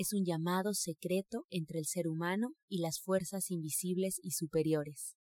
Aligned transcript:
es 0.00 0.14
un 0.14 0.24
llamado 0.24 0.72
secreto 0.72 1.44
entre 1.50 1.78
el 1.78 1.84
ser 1.84 2.08
humano 2.08 2.54
y 2.70 2.78
las 2.78 3.02
fuerzas 3.02 3.50
invisibles 3.50 4.18
y 4.22 4.30
superiores. 4.30 5.14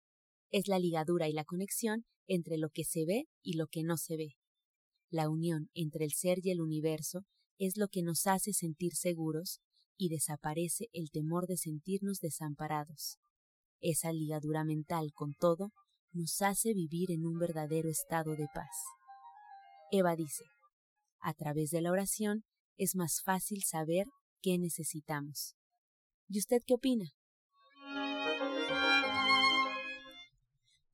Es 0.53 0.69
la 0.69 0.79
ligadura 0.79 1.29
y 1.29 1.33
la 1.33 1.45
conexión 1.45 2.05
entre 2.29 2.59
lo 2.59 2.71
que 2.71 2.85
se 2.85 3.05
ve 3.05 3.25
y 3.43 3.57
lo 3.57 3.67
que 3.67 3.83
no 3.83 3.97
se 3.97 4.17
ve. 4.17 4.37
La 5.11 5.31
unión 5.31 5.69
entre 5.75 6.05
el 6.05 6.13
ser 6.13 6.39
y 6.45 6.53
el 6.53 6.61
universo 6.61 7.25
es 7.59 7.77
lo 7.77 7.89
que 7.89 8.05
nos 8.05 8.29
hace 8.29 8.53
sentir 8.53 8.95
seguros 8.95 9.59
y 9.97 10.11
desaparece 10.11 10.87
el 10.93 11.11
temor 11.11 11.49
de 11.49 11.57
sentirnos 11.57 12.21
desamparados. 12.21 13.19
Esa 13.81 14.13
ligadura 14.13 14.63
mental 14.63 15.11
con 15.13 15.35
todo 15.35 15.73
nos 16.13 16.41
hace 16.41 16.73
vivir 16.73 17.11
en 17.11 17.27
un 17.27 17.37
verdadero 17.37 17.89
estado 17.89 18.37
de 18.37 18.47
paz. 18.55 18.77
Eva 19.91 20.15
dice, 20.15 20.45
a 21.19 21.35
través 21.35 21.71
de 21.71 21.81
la 21.81 21.91
oración 21.91 22.45
es 22.77 22.95
más 22.95 23.23
fácil 23.25 23.65
saber 23.65 24.07
qué 24.43 24.59
necesitamos. 24.59 25.57
¿Y 26.29 26.39
usted 26.39 26.63
qué 26.67 26.75
opina? 26.75 27.15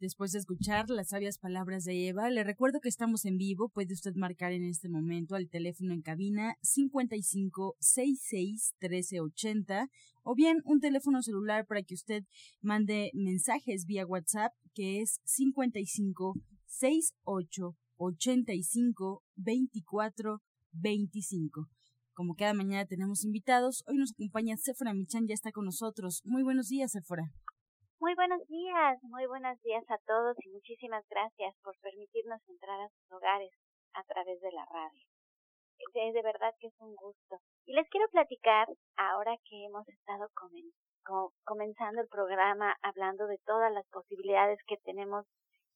Después 0.05 0.33
de 0.33 0.41
escuchar 0.41 0.91
las 0.91 1.09
sabias 1.09 1.39
palabras 1.39 1.85
de 1.85 2.09
Eva, 2.09 2.29
le 2.29 2.45
recuerdo 2.45 2.81
que 2.81 2.91
estamos 2.91 3.25
en 3.25 3.39
vivo. 3.39 3.71
Puede 3.71 3.95
usted 3.95 4.15
marcar 4.17 4.53
en 4.53 4.65
este 4.65 4.91
momento 4.91 5.35
al 5.35 5.49
teléfono 5.49 5.95
en 5.95 6.03
cabina 6.03 6.59
5566 6.61 8.75
1380 8.81 9.89
o 10.25 10.35
bien 10.35 10.61
un 10.65 10.81
teléfono 10.81 11.23
celular 11.23 11.65
para 11.67 11.83
que 11.83 11.95
usted 11.95 12.25
mande 12.61 13.13
mensajes 13.15 13.87
vía 13.87 14.05
WhatsApp 14.05 14.53
que 14.75 15.01
es 15.01 15.21
5568 15.25 17.75
85 17.97 19.23
24 19.37 20.43
25. 20.73 21.71
Como 22.15 22.35
cada 22.39 22.55
mañana 22.55 22.87
tenemos 22.87 23.25
invitados, 23.25 23.83
hoy 23.89 23.99
nos 23.99 24.13
acompaña 24.15 24.57
Sephora 24.57 24.95
Michan, 24.95 25.27
ya 25.27 25.35
está 25.35 25.51
con 25.51 25.65
nosotros. 25.65 26.23
Muy 26.25 26.45
buenos 26.45 26.69
días, 26.69 26.93
Sephora. 26.93 27.25
Muy 27.99 28.15
buenos 28.15 28.39
días, 28.47 29.03
muy 29.03 29.27
buenos 29.27 29.61
días 29.63 29.83
a 29.89 29.99
todos 30.07 30.37
y 30.45 30.51
muchísimas 30.51 31.03
gracias 31.11 31.57
por 31.65 31.75
permitirnos 31.83 32.39
entrar 32.49 32.81
a 32.81 32.89
sus 32.89 33.11
hogares 33.11 33.51
a 33.95 34.05
través 34.05 34.41
de 34.41 34.53
la 34.53 34.65
radio. 34.71 35.03
De, 35.93 36.13
de 36.13 36.23
verdad 36.23 36.55
que 36.61 36.69
es 36.69 36.75
un 36.79 36.95
gusto. 36.95 37.43
Y 37.67 37.75
les 37.75 37.89
quiero 37.89 38.07
platicar, 38.11 38.69
ahora 38.97 39.35
que 39.45 39.65
hemos 39.67 39.89
estado 39.89 40.29
comen, 40.35 40.71
co- 41.05 41.33
comenzando 41.43 42.01
el 42.01 42.07
programa 42.09 42.77
hablando 42.83 43.27
de 43.27 43.39
todas 43.45 43.73
las 43.73 43.87
posibilidades 43.89 44.61
que 44.69 44.77
tenemos 44.85 45.27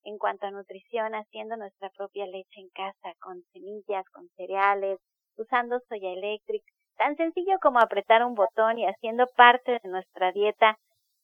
en 0.05 0.19
cuanto 0.19 0.47
a 0.47 0.53
nutrición, 0.53 1.15
haciendo 1.15 1.57
nuestra 1.57 1.91
propia 1.91 2.27
leche 2.27 2.61
en 2.63 2.69
casa, 2.71 3.11
con 3.21 3.43
semillas, 3.53 4.05
con 4.13 4.29
cereales, 4.37 5.01
usando 5.39 5.81
soya 5.89 6.11
electric, 6.11 6.63
tan 6.97 7.17
sencillo 7.17 7.59
como 7.61 7.79
apretar 7.79 8.25
un 8.25 8.35
botón 8.35 8.79
y 8.79 8.87
haciendo 8.87 9.27
parte 9.37 9.79
de 9.83 9.89
nuestra 9.89 10.33
dieta 10.33 10.77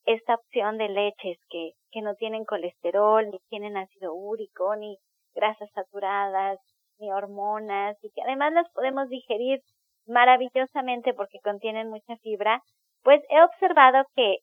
esta 0.07 0.35
opción 0.35 0.79
de 0.79 0.89
leches 0.89 1.39
que, 1.49 1.73
que 1.91 2.03
no 2.03 2.15
tienen 2.15 2.45
colesterol, 2.45 3.29
ni 3.31 3.39
tienen 3.49 3.77
ácido 3.77 4.15
úrico, 4.15 4.77
ni 4.77 4.99
grasas 5.35 5.71
saturadas, 5.75 6.59
ni 6.99 7.11
hormonas, 7.11 7.97
y 8.03 8.11
que 8.11 8.23
además 8.23 8.53
las 8.53 8.71
podemos 8.73 9.09
digerir 9.09 9.61
maravillosamente 10.07 11.15
porque 11.15 11.41
contienen 11.43 11.89
mucha 11.89 12.17
fibra, 12.19 12.63
pues 13.03 13.23
he 13.31 13.43
observado 13.43 14.05
que 14.15 14.37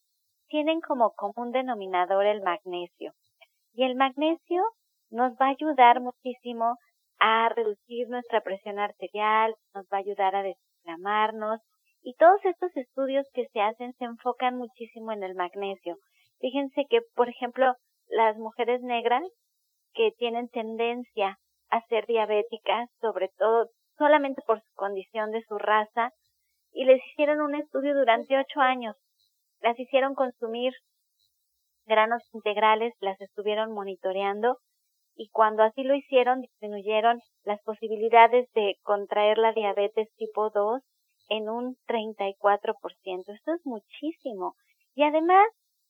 tienen 0.47 0.81
como 0.81 1.11
común 1.11 1.51
denominador 1.51 2.25
el 2.25 2.41
magnesio. 2.41 3.13
Y 3.73 3.83
el 3.83 3.95
magnesio 3.95 4.63
nos 5.09 5.33
va 5.33 5.47
a 5.47 5.49
ayudar 5.49 6.01
muchísimo 6.01 6.75
a 7.21 7.49
reducir 7.49 8.09
nuestra 8.09 8.41
presión 8.41 8.79
arterial, 8.79 9.53
nos 9.75 9.85
va 9.85 9.97
a 9.97 9.99
ayudar 9.99 10.35
a 10.35 10.41
desinflamarnos, 10.41 11.61
y 12.01 12.15
todos 12.15 12.43
estos 12.43 12.75
estudios 12.75 13.27
que 13.33 13.45
se 13.53 13.61
hacen 13.61 13.93
se 13.93 14.05
enfocan 14.05 14.57
muchísimo 14.57 15.11
en 15.11 15.21
el 15.21 15.35
magnesio. 15.35 15.97
Fíjense 16.39 16.85
que, 16.89 17.01
por 17.15 17.29
ejemplo, 17.29 17.75
las 18.07 18.37
mujeres 18.37 18.81
negras 18.81 19.23
que 19.93 20.11
tienen 20.17 20.49
tendencia 20.49 21.37
a 21.69 21.81
ser 21.89 22.07
diabéticas, 22.07 22.89
sobre 22.99 23.29
todo 23.37 23.69
solamente 23.99 24.41
por 24.47 24.59
su 24.59 24.73
condición 24.73 25.29
de 25.29 25.43
su 25.43 25.59
raza, 25.59 26.09
y 26.73 26.85
les 26.85 27.05
hicieron 27.11 27.39
un 27.39 27.53
estudio 27.53 27.93
durante 27.93 28.35
ocho 28.35 28.61
años. 28.61 28.95
Las 29.59 29.79
hicieron 29.79 30.15
consumir 30.15 30.73
granos 31.85 32.23
integrales, 32.33 32.95
las 32.99 33.21
estuvieron 33.21 33.73
monitoreando 33.73 34.57
y 35.16 35.29
cuando 35.29 35.63
así 35.63 35.83
lo 35.83 35.95
hicieron 35.95 36.41
disminuyeron 36.41 37.19
las 37.44 37.61
posibilidades 37.63 38.49
de 38.53 38.75
contraer 38.83 39.38
la 39.38 39.53
diabetes 39.53 40.09
tipo 40.16 40.49
2 40.49 40.81
en 41.29 41.49
un 41.49 41.75
34%. 41.88 43.33
Esto 43.33 43.53
es 43.53 43.66
muchísimo. 43.66 44.55
Y 44.95 45.03
además, 45.03 45.47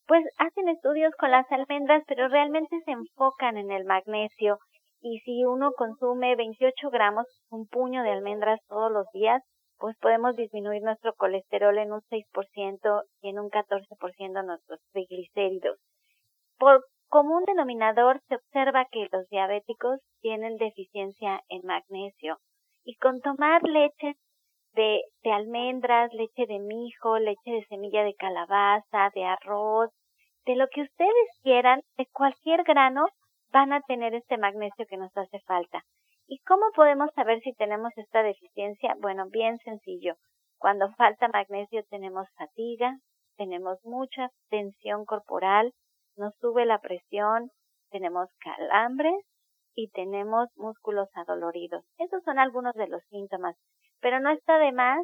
pues 0.07 0.23
hacen 0.37 0.69
estudios 0.69 1.13
con 1.17 1.31
las 1.31 1.51
almendras, 1.51 2.03
pero 2.07 2.27
realmente 2.27 2.79
se 2.85 2.91
enfocan 2.91 3.57
en 3.57 3.71
el 3.71 3.85
magnesio. 3.85 4.59
Y 5.01 5.19
si 5.21 5.45
uno 5.45 5.71
consume 5.73 6.35
28 6.35 6.89
gramos, 6.91 7.25
un 7.49 7.67
puño 7.67 8.03
de 8.03 8.11
almendras 8.11 8.59
todos 8.67 8.91
los 8.91 9.07
días, 9.13 9.41
pues 9.79 9.97
podemos 9.97 10.35
disminuir 10.35 10.83
nuestro 10.83 11.15
colesterol 11.15 11.75
en 11.79 11.91
un 11.91 12.01
6% 12.01 13.03
y 13.21 13.29
en 13.29 13.39
un 13.39 13.49
14% 13.49 14.45
nuestros 14.45 14.79
triglicéridos. 14.91 15.79
Por 16.59 16.85
común 17.11 17.43
denominador 17.45 18.21
se 18.29 18.35
observa 18.35 18.87
que 18.89 19.09
los 19.11 19.27
diabéticos 19.27 19.99
tienen 20.21 20.55
deficiencia 20.55 21.41
en 21.49 21.61
magnesio. 21.65 22.37
Y 22.85 22.95
con 22.95 23.19
tomar 23.19 23.61
leche 23.63 24.15
de, 24.73 25.01
de 25.21 25.31
almendras, 25.33 26.09
leche 26.13 26.45
de 26.47 26.59
mijo, 26.59 27.19
leche 27.19 27.51
de 27.51 27.65
semilla 27.65 28.05
de 28.05 28.15
calabaza, 28.15 29.11
de 29.13 29.25
arroz, 29.25 29.91
de 30.45 30.55
lo 30.55 30.67
que 30.69 30.83
ustedes 30.83 31.27
quieran, 31.43 31.81
de 31.97 32.07
cualquier 32.13 32.63
grano, 32.63 33.05
van 33.51 33.73
a 33.73 33.81
tener 33.81 34.15
este 34.15 34.37
magnesio 34.37 34.85
que 34.87 34.97
nos 34.97 35.15
hace 35.17 35.41
falta. 35.41 35.83
¿Y 36.27 36.39
cómo 36.47 36.67
podemos 36.73 37.09
saber 37.13 37.41
si 37.41 37.53
tenemos 37.55 37.91
esta 37.97 38.23
deficiencia? 38.23 38.95
Bueno, 39.01 39.25
bien 39.29 39.57
sencillo. 39.65 40.15
Cuando 40.57 40.89
falta 40.93 41.27
magnesio 41.27 41.83
tenemos 41.89 42.25
fatiga, 42.37 42.95
tenemos 43.35 43.79
mucha 43.83 44.29
tensión 44.49 45.03
corporal, 45.03 45.73
nos 46.15 46.35
sube 46.37 46.65
la 46.65 46.79
presión, 46.79 47.51
tenemos 47.89 48.29
calambres 48.39 49.15
y 49.75 49.89
tenemos 49.89 50.49
músculos 50.55 51.09
adoloridos. 51.15 51.83
Esos 51.97 52.23
son 52.23 52.39
algunos 52.39 52.73
de 52.75 52.87
los 52.87 53.03
síntomas, 53.09 53.55
pero 53.99 54.19
no 54.19 54.31
está 54.31 54.57
de 54.59 54.71
más 54.71 55.01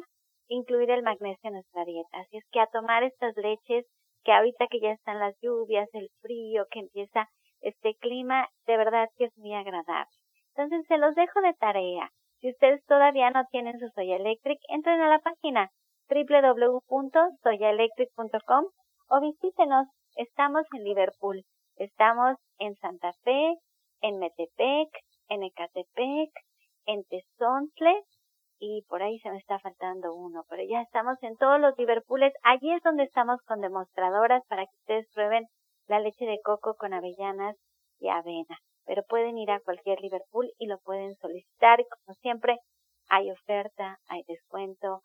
incluir 0.48 0.90
el 0.90 1.02
magnesio 1.02 1.48
en 1.48 1.54
nuestra 1.54 1.84
dieta. 1.84 2.18
Así 2.18 2.36
es 2.38 2.44
que 2.50 2.60
a 2.60 2.66
tomar 2.66 3.02
estas 3.02 3.34
leches 3.36 3.86
que 4.24 4.32
ahorita 4.32 4.66
que 4.68 4.80
ya 4.80 4.90
están 4.90 5.20
las 5.20 5.36
lluvias, 5.40 5.88
el 5.92 6.10
frío, 6.20 6.66
que 6.70 6.80
empieza 6.80 7.28
este 7.60 7.94
clima, 7.96 8.48
de 8.66 8.76
verdad 8.76 9.08
que 9.16 9.26
es 9.26 9.36
muy 9.36 9.54
agradable. 9.54 10.10
Entonces 10.54 10.84
se 10.86 10.98
los 10.98 11.14
dejo 11.14 11.40
de 11.40 11.54
tarea. 11.54 12.10
Si 12.40 12.50
ustedes 12.50 12.84
todavía 12.86 13.30
no 13.30 13.44
tienen 13.50 13.78
su 13.78 13.88
Soya 13.90 14.16
Electric, 14.16 14.58
entren 14.68 15.00
a 15.00 15.08
la 15.08 15.20
página 15.20 15.70
www.soyaelectric.com 16.08 18.64
o 19.10 19.20
visítenos. 19.20 19.86
Estamos 20.18 20.66
en 20.72 20.82
Liverpool, 20.82 21.44
estamos 21.76 22.34
en 22.58 22.74
Santa 22.78 23.12
Fe, 23.22 23.54
en 24.00 24.18
Metepec, 24.18 24.88
en 25.28 25.44
Ecatepec, 25.44 26.32
en 26.86 27.04
Tezontle 27.04 28.02
y 28.58 28.82
por 28.88 29.00
ahí 29.00 29.20
se 29.20 29.30
me 29.30 29.38
está 29.38 29.60
faltando 29.60 30.12
uno, 30.16 30.42
pero 30.48 30.64
ya 30.68 30.82
estamos 30.82 31.22
en 31.22 31.36
todos 31.36 31.60
los 31.60 31.78
Liverpooles. 31.78 32.32
Allí 32.42 32.72
es 32.72 32.82
donde 32.82 33.04
estamos 33.04 33.40
con 33.42 33.60
demostradoras 33.60 34.42
para 34.48 34.64
que 34.64 34.76
ustedes 34.80 35.06
prueben 35.14 35.46
la 35.86 36.00
leche 36.00 36.24
de 36.24 36.40
coco 36.42 36.74
con 36.74 36.94
avellanas 36.94 37.54
y 38.00 38.08
avena. 38.08 38.58
Pero 38.86 39.04
pueden 39.08 39.38
ir 39.38 39.52
a 39.52 39.60
cualquier 39.60 40.00
Liverpool 40.00 40.50
y 40.58 40.66
lo 40.66 40.80
pueden 40.80 41.14
solicitar 41.18 41.78
y 41.78 41.84
como 41.84 42.16
siempre 42.16 42.56
hay 43.08 43.30
oferta, 43.30 43.98
hay 44.08 44.24
descuento. 44.26 45.02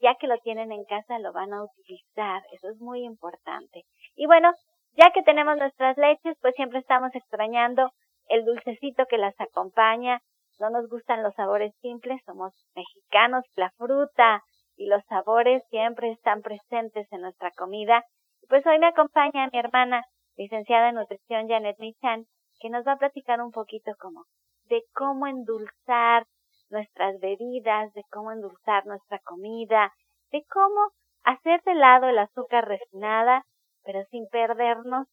Ya 0.00 0.14
que 0.14 0.26
lo 0.26 0.38
tienen 0.38 0.72
en 0.72 0.84
casa 0.84 1.18
lo 1.18 1.34
van 1.34 1.52
a 1.52 1.64
utilizar. 1.64 2.42
Eso 2.50 2.70
es 2.70 2.80
muy 2.80 3.04
importante. 3.04 3.84
Y 4.14 4.26
bueno, 4.26 4.52
ya 4.92 5.10
que 5.12 5.22
tenemos 5.22 5.56
nuestras 5.56 5.96
leches, 5.96 6.36
pues 6.40 6.54
siempre 6.54 6.78
estamos 6.78 7.14
extrañando 7.14 7.90
el 8.28 8.44
dulcecito 8.44 9.06
que 9.06 9.18
las 9.18 9.38
acompaña 9.40 10.20
no 10.60 10.70
nos 10.70 10.88
gustan 10.88 11.22
los 11.22 11.34
sabores 11.34 11.74
simples, 11.80 12.20
somos 12.24 12.52
mexicanos, 12.76 13.44
la 13.56 13.70
fruta 13.72 14.42
y 14.76 14.86
los 14.86 15.04
sabores 15.06 15.62
siempre 15.68 16.12
están 16.12 16.42
presentes 16.42 17.10
en 17.12 17.22
nuestra 17.22 17.50
comida. 17.52 18.04
Pues 18.48 18.64
hoy 18.66 18.78
me 18.78 18.86
acompaña 18.86 19.48
mi 19.52 19.58
hermana, 19.58 20.04
licenciada 20.36 20.90
en 20.90 20.96
nutrición 20.96 21.48
Janet 21.48 21.76
Michan, 21.78 22.26
que 22.60 22.70
nos 22.70 22.86
va 22.86 22.92
a 22.92 22.98
platicar 22.98 23.40
un 23.40 23.50
poquito 23.50 23.92
como 23.98 24.24
de 24.68 24.82
cómo 24.92 25.26
endulzar 25.26 26.24
nuestras 26.70 27.18
bebidas, 27.20 27.92
de 27.94 28.02
cómo 28.10 28.30
endulzar 28.30 28.86
nuestra 28.86 29.18
comida, 29.24 29.92
de 30.30 30.44
cómo 30.50 30.90
hacer 31.24 31.62
de 31.62 31.74
lado 31.74 32.08
el 32.08 32.18
azúcar 32.18 32.68
refinada, 32.68 33.42
pero 33.84 34.04
sin 34.10 34.26
perdernos 34.28 35.06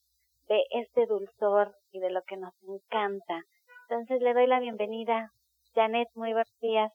de 0.47 0.62
este 0.71 1.06
dulzor 1.06 1.73
y 1.91 2.00
de 2.00 2.12
lo 2.12 2.21
que 2.27 2.38
nos 2.38 2.53
encanta, 2.63 3.41
entonces 3.89 4.21
le 4.21 4.33
doy 4.33 4.47
la 4.47 4.59
bienvenida. 4.59 5.31
Janet, 5.75 6.07
muy 6.15 6.31
buenos 6.31 6.59
días. 6.62 6.91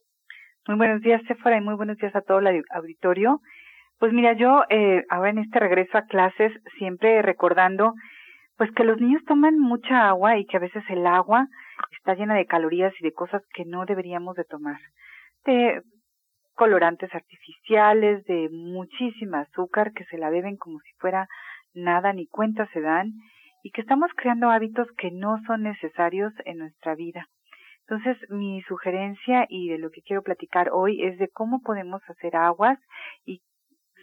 Muy 0.67 0.76
buenos 0.76 1.00
días, 1.00 1.23
Sephora, 1.28 1.58
y 1.58 1.61
muy 1.61 1.75
buenos 1.75 1.96
días 1.99 2.14
a 2.17 2.23
todo 2.23 2.40
el 2.40 2.64
auditorio. 2.70 3.40
Pues 3.99 4.12
mira, 4.12 4.32
yo 4.34 4.64
eh, 4.69 5.05
ahora 5.08 5.31
en 5.31 5.38
este 5.38 5.58
regreso 5.58 5.96
a 5.96 6.06
clases, 6.06 6.52
siempre 6.78 7.23
recordando, 7.23 7.94
pues 8.56 8.70
que 8.72 8.84
los 8.84 9.00
niños 9.00 9.22
toman 9.26 9.58
mucha 9.58 10.08
agua 10.08 10.38
y 10.38 10.46
que 10.46 10.56
a 10.56 10.61
veces 10.61 10.82
el 10.88 11.06
agua 11.06 11.46
está 11.96 12.14
llena 12.14 12.34
de 12.34 12.46
calorías 12.46 12.93
y 12.99 13.05
de 13.05 13.12
cosas 13.12 13.43
que 13.55 13.64
no 13.64 13.84
deberíamos 13.87 14.34
de 14.37 14.44
tomar. 14.44 14.79
De 15.44 15.82
colorantes 16.55 17.14
artificiales, 17.14 18.25
de 18.25 18.49
muchísima 18.50 19.40
azúcar 19.40 19.93
que 19.93 20.05
se 20.06 20.19
la 20.19 20.31
beben 20.31 20.56
como 20.56 20.81
si 20.81 20.93
fuera 20.99 21.29
nada, 21.76 22.12
ni 22.12 22.26
cuenta 22.26 22.69
se 22.73 22.81
dan 22.81 23.12
y 23.62 23.70
que 23.70 23.81
estamos 23.81 24.11
creando 24.17 24.50
hábitos 24.50 24.88
que 24.96 25.11
no 25.11 25.38
son 25.46 25.62
necesarios 25.64 26.32
en 26.44 26.58
nuestra 26.58 26.94
vida. 26.94 27.26
Entonces, 27.88 28.17
mi 28.31 28.62
sugerencia 28.62 29.46
y 29.49 29.69
de 29.69 29.78
lo 29.78 29.90
que 29.90 30.02
quiero 30.02 30.23
platicar 30.23 30.70
hoy 30.73 31.05
es 31.05 31.19
de 31.19 31.28
cómo 31.28 31.61
podemos 31.61 32.02
hacer 32.08 32.37
aguas 32.37 32.78
y 33.25 33.43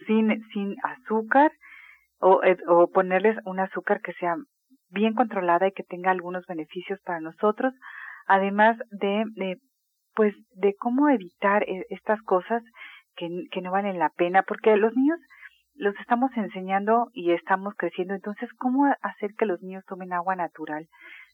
sin, 0.06 0.42
sin 0.52 0.76
azúcar 0.82 1.52
o, 2.18 2.42
eh, 2.42 2.56
o 2.66 2.90
ponerles 2.90 3.36
un 3.44 3.60
azúcar 3.60 4.00
que 4.00 4.14
sea 4.14 4.36
bien 4.90 5.14
controlada 5.14 5.68
y 5.68 5.72
que 5.72 5.82
tenga 5.82 6.10
algunos 6.10 6.46
beneficios 6.46 7.00
para 7.04 7.20
nosotros, 7.20 7.74
además 8.26 8.78
de, 8.90 9.24
de 9.34 9.58
pues, 10.14 10.34
de 10.54 10.74
cómo 10.76 11.08
evitar 11.08 11.62
eh, 11.64 11.84
estas 11.90 12.22
cosas 12.22 12.62
que, 13.16 13.28
que 13.50 13.60
no 13.60 13.72
valen 13.72 13.98
la 13.98 14.10
pena, 14.10 14.42
porque 14.42 14.76
los 14.76 14.94
niños 14.96 15.18
los 15.74 15.94
estamos 16.00 16.30
enseñando 16.36 17.10
y 17.12 17.32
estamos 17.32 17.74
creciendo. 17.76 18.14
Entonces, 18.14 18.48
¿cómo 18.58 18.86
hacer 19.02 19.34
que 19.36 19.46
los 19.46 19.60
niños 19.62 19.84
tomen 19.86 20.12
agua 20.12 20.36
natural? 20.36 20.88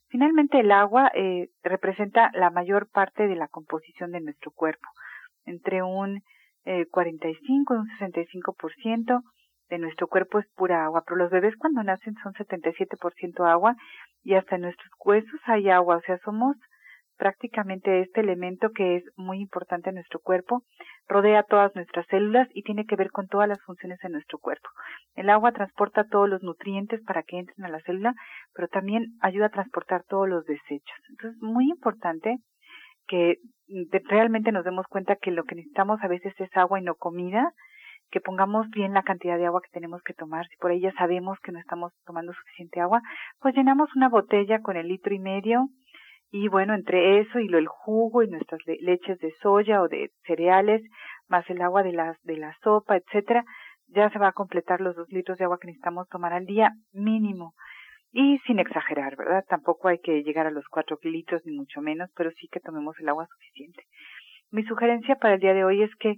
Finalmente, 0.09 0.59
el 0.59 0.71
agua 0.71 1.11
eh, 1.13 1.49
representa 1.63 2.31
la 2.33 2.49
mayor 2.49 2.89
parte 2.89 3.27
de 3.27 3.35
la 3.35 3.47
composición 3.47 4.11
de 4.11 4.21
nuestro 4.21 4.51
cuerpo, 4.51 4.87
entre 5.45 5.83
un 5.83 6.21
eh, 6.65 6.85
45 6.91 7.73
y 7.73 7.77
un 7.77 7.87
65% 7.97 9.21
de 9.69 9.79
nuestro 9.79 10.07
cuerpo 10.07 10.39
es 10.39 10.47
pura 10.55 10.83
agua, 10.83 11.03
pero 11.05 11.17
los 11.17 11.31
bebés 11.31 11.55
cuando 11.57 11.81
nacen 11.81 12.13
son 12.21 12.33
77% 12.33 13.49
agua 13.49 13.75
y 14.21 14.35
hasta 14.35 14.55
en 14.55 14.63
nuestros 14.63 14.91
huesos 15.03 15.39
hay 15.45 15.69
agua, 15.69 15.95
o 15.95 16.01
sea, 16.01 16.17
somos 16.19 16.57
prácticamente 17.21 18.01
este 18.01 18.21
elemento 18.21 18.71
que 18.71 18.95
es 18.95 19.03
muy 19.15 19.41
importante 19.41 19.89
en 19.89 19.95
nuestro 19.95 20.19
cuerpo, 20.19 20.63
rodea 21.07 21.43
todas 21.43 21.69
nuestras 21.75 22.07
células 22.07 22.47
y 22.51 22.63
tiene 22.63 22.87
que 22.87 22.95
ver 22.95 23.11
con 23.11 23.27
todas 23.27 23.47
las 23.47 23.61
funciones 23.61 23.99
de 23.99 24.09
nuestro 24.09 24.39
cuerpo. 24.39 24.67
El 25.13 25.29
agua 25.29 25.51
transporta 25.51 26.07
todos 26.09 26.27
los 26.27 26.41
nutrientes 26.41 26.99
para 27.05 27.21
que 27.21 27.37
entren 27.37 27.63
a 27.63 27.69
la 27.69 27.79
célula, 27.81 28.15
pero 28.55 28.67
también 28.69 29.05
ayuda 29.21 29.45
a 29.45 29.49
transportar 29.49 30.03
todos 30.09 30.27
los 30.27 30.45
desechos. 30.45 30.97
Entonces, 31.11 31.39
muy 31.43 31.69
importante 31.69 32.39
que 33.07 33.35
realmente 34.09 34.51
nos 34.51 34.65
demos 34.65 34.87
cuenta 34.87 35.15
que 35.15 35.29
lo 35.29 35.43
que 35.43 35.53
necesitamos 35.53 35.99
a 36.01 36.07
veces 36.07 36.33
es 36.39 36.49
agua 36.57 36.79
y 36.79 36.83
no 36.83 36.95
comida, 36.95 37.53
que 38.09 38.19
pongamos 38.19 38.67
bien 38.71 38.93
la 38.93 39.03
cantidad 39.03 39.37
de 39.37 39.45
agua 39.45 39.61
que 39.61 39.71
tenemos 39.71 40.01
que 40.01 40.15
tomar. 40.15 40.47
Si 40.47 40.57
por 40.57 40.71
ahí 40.71 40.81
ya 40.81 40.91
sabemos 40.93 41.37
que 41.43 41.51
no 41.51 41.59
estamos 41.59 41.93
tomando 42.03 42.33
suficiente 42.33 42.81
agua, 42.81 42.99
pues 43.39 43.53
llenamos 43.53 43.95
una 43.95 44.09
botella 44.09 44.59
con 44.61 44.75
el 44.75 44.87
litro 44.87 45.13
y 45.13 45.19
medio, 45.19 45.67
y 46.31 46.47
bueno, 46.47 46.73
entre 46.73 47.19
eso 47.19 47.39
y 47.39 47.49
lo 47.49 47.57
el 47.57 47.67
jugo 47.67 48.23
y 48.23 48.29
nuestras 48.29 48.61
leches 48.65 49.19
de 49.19 49.33
soya 49.41 49.81
o 49.81 49.89
de 49.89 50.11
cereales, 50.25 50.81
más 51.27 51.47
el 51.49 51.61
agua 51.61 51.83
de 51.83 51.91
la, 51.91 52.17
de 52.23 52.37
la 52.37 52.55
sopa, 52.63 52.95
etcétera, 52.95 53.43
ya 53.87 54.09
se 54.09 54.19
va 54.19 54.29
a 54.29 54.33
completar 54.33 54.79
los 54.79 54.95
dos 54.95 55.09
litros 55.11 55.37
de 55.37 55.43
agua 55.43 55.59
que 55.59 55.67
necesitamos 55.67 56.07
tomar 56.07 56.31
al 56.31 56.45
día 56.45 56.71
mínimo. 56.93 57.53
Y 58.13 58.39
sin 58.39 58.59
exagerar, 58.59 59.15
¿verdad? 59.17 59.43
Tampoco 59.47 59.89
hay 59.89 59.99
que 59.99 60.23
llegar 60.23 60.47
a 60.47 60.51
los 60.51 60.65
cuatro 60.69 60.97
litros 61.03 61.41
ni 61.45 61.55
mucho 61.55 61.81
menos, 61.81 62.09
pero 62.15 62.31
sí 62.31 62.47
que 62.49 62.59
tomemos 62.59 62.97
el 62.99 63.09
agua 63.09 63.27
suficiente. 63.27 63.83
Mi 64.51 64.63
sugerencia 64.63 65.15
para 65.15 65.35
el 65.35 65.39
día 65.39 65.53
de 65.53 65.63
hoy 65.63 65.83
es 65.83 65.93
que 65.95 66.15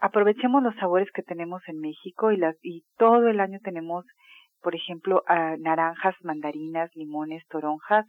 aprovechemos 0.00 0.62
los 0.62 0.74
sabores 0.76 1.10
que 1.12 1.22
tenemos 1.22 1.62
en 1.68 1.80
México 1.80 2.30
y 2.30 2.36
las 2.36 2.56
y 2.62 2.84
todo 2.96 3.28
el 3.28 3.40
año 3.40 3.58
tenemos, 3.62 4.04
por 4.60 4.74
ejemplo, 4.74 5.22
naranjas, 5.58 6.14
mandarinas, 6.22 6.90
limones, 6.94 7.46
toronjas, 7.48 8.04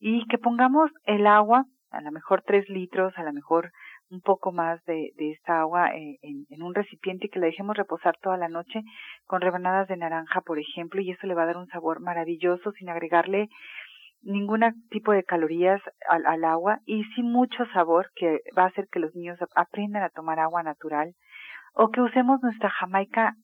y 0.00 0.26
que 0.26 0.38
pongamos 0.38 0.90
el 1.04 1.26
agua, 1.26 1.66
a 1.90 2.00
lo 2.00 2.10
mejor 2.10 2.42
tres 2.42 2.68
litros, 2.68 3.12
a 3.16 3.22
lo 3.22 3.32
mejor 3.32 3.70
un 4.10 4.20
poco 4.20 4.50
más 4.50 4.82
de, 4.86 5.12
de 5.16 5.32
esta 5.32 5.60
agua 5.60 5.94
eh, 5.94 6.18
en, 6.22 6.62
un 6.62 6.74
recipiente 6.74 7.26
y 7.26 7.28
que 7.28 7.38
la 7.38 7.46
dejemos 7.46 7.76
reposar 7.76 8.16
toda 8.20 8.36
la 8.36 8.48
noche 8.48 8.82
con 9.26 9.40
rebanadas 9.40 9.86
de 9.88 9.96
naranja, 9.96 10.40
por 10.40 10.58
ejemplo, 10.58 11.00
y 11.00 11.12
eso 11.12 11.26
le 11.26 11.34
va 11.34 11.44
a 11.44 11.46
dar 11.46 11.58
un 11.58 11.68
sabor 11.68 12.00
maravilloso 12.00 12.72
sin 12.72 12.88
agregarle 12.88 13.48
ningún 14.22 14.62
tipo 14.90 15.12
de 15.12 15.22
calorías 15.22 15.80
al, 16.08 16.26
al 16.26 16.44
agua 16.44 16.80
y 16.86 17.04
sí 17.14 17.22
mucho 17.22 17.64
sabor 17.72 18.10
que 18.16 18.40
va 18.56 18.64
a 18.64 18.66
hacer 18.66 18.88
que 18.90 18.98
los 18.98 19.14
niños 19.14 19.38
aprendan 19.54 20.02
a 20.02 20.10
tomar 20.10 20.40
agua 20.40 20.62
natural. 20.62 21.14
O 21.72 21.90
que 21.90 22.00
usemos 22.00 22.42
nuestra 22.42 22.68
jamaica 22.68 23.34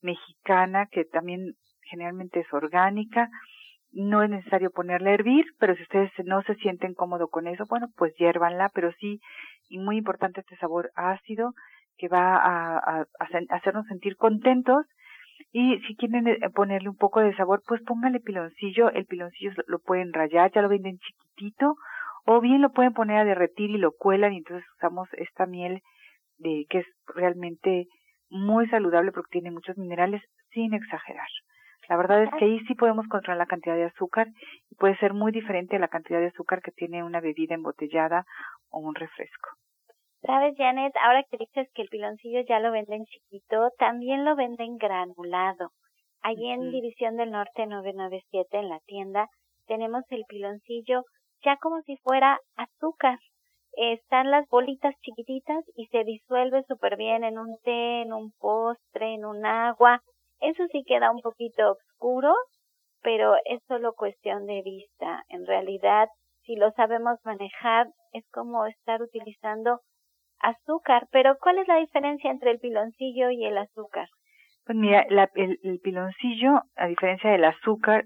mexicana 0.00 0.86
que 0.90 1.04
también 1.04 1.52
generalmente 1.82 2.40
es 2.40 2.52
orgánica 2.52 3.28
no 3.94 4.22
es 4.22 4.30
necesario 4.30 4.70
ponerla 4.70 5.10
a 5.10 5.14
hervir, 5.14 5.46
pero 5.58 5.74
si 5.76 5.82
ustedes 5.82 6.10
no 6.24 6.42
se 6.42 6.54
sienten 6.56 6.94
cómodos 6.94 7.30
con 7.30 7.46
eso, 7.46 7.64
bueno, 7.68 7.88
pues 7.96 8.14
hiérvanla, 8.16 8.70
pero 8.74 8.92
sí, 9.00 9.20
y 9.68 9.78
muy 9.78 9.96
importante 9.96 10.40
este 10.40 10.56
sabor 10.56 10.90
ácido 10.96 11.52
que 11.96 12.08
va 12.08 12.36
a, 12.36 13.06
hacernos 13.50 13.86
sentir 13.86 14.16
contentos. 14.16 14.84
Y 15.52 15.78
si 15.86 15.96
quieren 15.96 16.26
eh, 16.26 16.38
ponerle 16.54 16.88
un 16.88 16.96
poco 16.96 17.20
de 17.20 17.34
sabor, 17.36 17.62
pues 17.66 17.80
pónganle 17.82 18.20
piloncillo. 18.20 18.90
El 18.90 19.06
piloncillo 19.06 19.52
lo 19.66 19.78
pueden 19.78 20.12
rayar, 20.12 20.50
ya 20.52 20.62
lo 20.62 20.68
venden 20.68 20.98
chiquitito, 20.98 21.76
o 22.24 22.40
bien 22.40 22.62
lo 22.62 22.72
pueden 22.72 22.94
poner 22.94 23.18
a 23.18 23.24
derretir 23.24 23.70
y 23.70 23.78
lo 23.78 23.92
cuelan 23.92 24.32
y 24.32 24.38
entonces 24.38 24.66
usamos 24.76 25.08
esta 25.12 25.46
miel 25.46 25.82
de 26.38 26.66
que 26.68 26.78
es 26.78 26.86
realmente 27.14 27.86
muy 28.30 28.66
saludable 28.68 29.12
porque 29.12 29.38
tiene 29.38 29.50
muchos 29.50 29.76
minerales 29.76 30.22
sin 30.50 30.74
exagerar. 30.74 31.28
La 31.88 31.96
verdad 31.96 32.22
es 32.22 32.30
que 32.38 32.44
ahí 32.44 32.60
sí 32.66 32.74
podemos 32.74 33.06
controlar 33.08 33.38
la 33.38 33.46
cantidad 33.46 33.76
de 33.76 33.84
azúcar 33.84 34.28
y 34.70 34.74
puede 34.76 34.96
ser 34.98 35.12
muy 35.12 35.32
diferente 35.32 35.76
a 35.76 35.78
la 35.78 35.88
cantidad 35.88 36.20
de 36.20 36.28
azúcar 36.28 36.62
que 36.62 36.72
tiene 36.72 37.02
una 37.02 37.20
bebida 37.20 37.54
embotellada 37.54 38.24
o 38.70 38.78
un 38.78 38.94
refresco. 38.94 39.50
Sabes, 40.22 40.54
Janet, 40.56 40.94
ahora 41.04 41.22
que 41.30 41.36
dices 41.36 41.68
que 41.74 41.82
el 41.82 41.88
piloncillo 41.88 42.40
ya 42.48 42.58
lo 42.58 42.72
venden 42.72 43.04
chiquito, 43.04 43.70
también 43.78 44.24
lo 44.24 44.36
venden 44.36 44.78
granulado. 44.78 45.70
Allí 46.22 46.48
en 46.48 46.70
División 46.70 47.16
del 47.16 47.30
Norte 47.30 47.66
997, 47.66 48.56
en 48.56 48.70
la 48.70 48.78
tienda, 48.86 49.28
tenemos 49.66 50.02
el 50.08 50.24
piloncillo 50.26 51.02
ya 51.44 51.58
como 51.60 51.82
si 51.82 51.98
fuera 51.98 52.38
azúcar. 52.56 53.18
Están 53.76 54.30
las 54.30 54.48
bolitas 54.48 54.94
chiquititas 55.02 55.62
y 55.76 55.86
se 55.88 56.04
disuelve 56.04 56.62
súper 56.68 56.96
bien 56.96 57.24
en 57.24 57.38
un 57.38 57.58
té, 57.62 58.02
en 58.02 58.14
un 58.14 58.32
postre, 58.38 59.14
en 59.14 59.26
un 59.26 59.44
agua. 59.44 60.00
Eso 60.40 60.66
sí 60.72 60.84
queda 60.86 61.10
un 61.10 61.20
poquito 61.20 61.72
oscuro, 61.72 62.34
pero 63.02 63.34
es 63.44 63.62
solo 63.68 63.94
cuestión 63.94 64.46
de 64.46 64.62
vista. 64.62 65.24
En 65.28 65.46
realidad, 65.46 66.08
si 66.42 66.56
lo 66.56 66.70
sabemos 66.72 67.18
manejar, 67.24 67.88
es 68.12 68.24
como 68.30 68.66
estar 68.66 69.02
utilizando 69.02 69.80
azúcar. 70.40 71.06
Pero 71.10 71.36
¿cuál 71.40 71.58
es 71.58 71.68
la 71.68 71.78
diferencia 71.78 72.30
entre 72.30 72.50
el 72.50 72.58
piloncillo 72.58 73.30
y 73.30 73.44
el 73.44 73.58
azúcar? 73.58 74.08
Pues 74.64 74.78
mira, 74.78 75.06
el, 75.34 75.80
piloncillo, 75.82 76.62
a 76.76 76.86
diferencia 76.86 77.30
del 77.30 77.44
azúcar, 77.44 78.04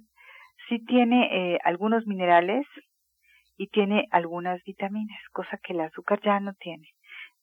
sí 0.69 0.85
tiene 0.85 1.55
eh, 1.55 1.59
algunos 1.65 2.07
minerales 2.07 2.67
y 3.57 3.69
tiene 3.69 4.07
algunas 4.11 4.63
vitaminas, 4.65 5.21
cosa 5.33 5.59
que 5.63 5.73
el 5.73 5.81
azúcar 5.81 6.21
ya 6.23 6.41
no 6.41 6.55
tiene. 6.55 6.89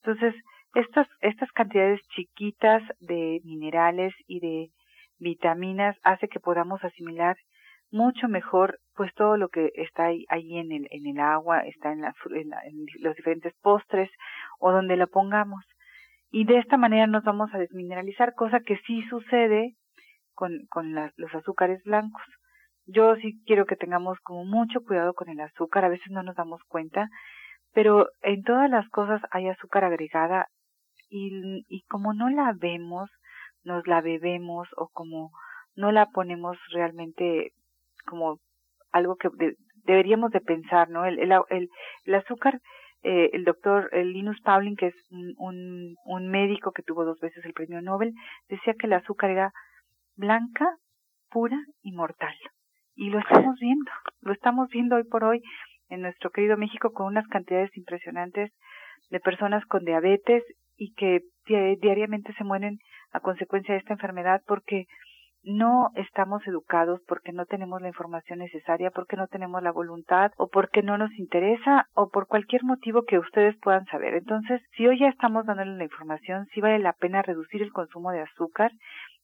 Entonces, 0.03 0.35
estas, 0.75 1.07
estas 1.21 1.51
cantidades 1.53 2.01
chiquitas 2.15 2.83
de 2.99 3.41
minerales 3.43 4.13
y 4.27 4.39
de 4.41 4.69
vitaminas 5.17 5.97
hace 6.03 6.27
que 6.27 6.39
podamos 6.39 6.83
asimilar 6.83 7.37
mucho 7.91 8.27
mejor 8.27 8.79
pues 8.93 9.13
todo 9.15 9.37
lo 9.37 9.47
que 9.47 9.71
está 9.75 10.05
ahí, 10.05 10.25
ahí 10.27 10.57
en, 10.57 10.71
el, 10.71 10.87
en 10.91 11.07
el 11.07 11.19
agua, 11.19 11.61
está 11.61 11.93
en, 11.93 12.01
la, 12.01 12.13
en, 12.65 12.85
los 12.99 13.15
diferentes 13.15 13.53
postres 13.61 14.11
o 14.59 14.71
donde 14.71 14.97
lo 14.97 15.07
pongamos. 15.07 15.63
Y 16.29 16.45
de 16.45 16.57
esta 16.57 16.75
manera 16.75 17.07
nos 17.07 17.23
vamos 17.23 17.53
a 17.53 17.57
desmineralizar, 17.57 18.33
cosa 18.33 18.59
que 18.59 18.77
sí 18.85 19.01
sucede 19.03 19.75
con, 20.33 20.65
con 20.69 20.93
los 20.93 21.35
azúcares 21.35 21.81
blancos. 21.83 22.23
Yo 22.85 23.15
sí 23.15 23.41
quiero 23.45 23.65
que 23.65 23.77
tengamos 23.77 24.19
como 24.19 24.43
mucho 24.43 24.81
cuidado 24.83 25.13
con 25.13 25.29
el 25.29 25.39
azúcar, 25.39 25.85
a 25.85 25.89
veces 25.89 26.11
no 26.11 26.21
nos 26.21 26.35
damos 26.35 26.61
cuenta, 26.67 27.07
pero 27.73 28.09
en 28.21 28.43
todas 28.43 28.69
las 28.69 28.87
cosas 28.89 29.21
hay 29.31 29.47
azúcar 29.47 29.85
agregada 29.85 30.47
y, 31.09 31.65
y 31.67 31.81
como 31.83 32.13
no 32.13 32.29
la 32.29 32.53
vemos, 32.53 33.09
nos 33.63 33.85
la 33.87 34.01
bebemos 34.01 34.67
o 34.77 34.89
como 34.89 35.31
no 35.75 35.91
la 35.91 36.07
ponemos 36.07 36.57
realmente 36.71 37.51
como 38.05 38.39
algo 38.91 39.17
que 39.17 39.29
deberíamos 39.83 40.31
de 40.31 40.41
pensar, 40.41 40.89
¿no? 40.89 41.05
El, 41.05 41.19
el, 41.19 41.33
el, 42.05 42.15
azúcar, 42.15 42.59
eh, 43.03 43.29
el 43.33 43.43
doctor 43.43 43.89
Linus 43.93 44.39
Pauling, 44.41 44.75
que 44.75 44.87
es 44.87 44.95
un, 45.37 45.95
un, 46.05 46.27
médico 46.29 46.71
que 46.71 46.83
tuvo 46.83 47.03
dos 47.05 47.19
veces 47.19 47.43
el 47.45 47.53
premio 47.53 47.81
Nobel, 47.81 48.13
decía 48.49 48.73
que 48.79 48.87
el 48.87 48.93
azúcar 48.93 49.31
era 49.31 49.53
blanca, 50.15 50.77
pura 51.29 51.57
y 51.81 51.91
mortal. 51.91 52.33
Y 52.95 53.09
lo 53.09 53.19
estamos 53.19 53.59
viendo, 53.59 53.91
lo 54.21 54.31
estamos 54.33 54.69
viendo 54.69 54.95
hoy 54.95 55.03
por 55.03 55.23
hoy 55.25 55.41
en 55.89 56.01
nuestro 56.01 56.31
querido 56.31 56.57
México 56.57 56.93
con 56.93 57.07
unas 57.07 57.27
cantidades 57.27 57.75
impresionantes 57.75 58.51
de 59.09 59.19
personas 59.19 59.65
con 59.65 59.83
diabetes 59.83 60.43
y 60.77 60.93
que 60.93 61.21
diariamente 61.81 62.33
se 62.33 62.43
mueren 62.43 62.79
a 63.11 63.19
consecuencia 63.19 63.73
de 63.73 63.79
esta 63.79 63.93
enfermedad 63.93 64.41
porque 64.47 64.85
no 65.45 65.91
estamos 65.95 66.45
educados 66.47 67.01
porque 67.07 67.31
no 67.31 67.45
tenemos 67.45 67.81
la 67.81 67.87
información 67.87 68.39
necesaria, 68.39 68.89
porque 68.91 69.15
no 69.15 69.27
tenemos 69.27 69.61
la 69.61 69.71
voluntad 69.71 70.31
o 70.37 70.47
porque 70.47 70.81
no 70.81 70.97
nos 70.97 71.11
interesa 71.19 71.87
o 71.93 72.09
por 72.09 72.27
cualquier 72.27 72.63
motivo 72.63 73.03
que 73.03 73.19
ustedes 73.19 73.55
puedan 73.61 73.85
saber. 73.85 74.15
Entonces, 74.15 74.61
si 74.75 74.87
hoy 74.87 74.99
ya 74.99 75.07
estamos 75.07 75.45
dándole 75.45 75.77
la 75.77 75.83
información, 75.83 76.47
sí 76.53 76.61
vale 76.61 76.79
la 76.79 76.93
pena 76.93 77.21
reducir 77.21 77.61
el 77.61 77.71
consumo 77.71 78.11
de 78.11 78.21
azúcar 78.21 78.71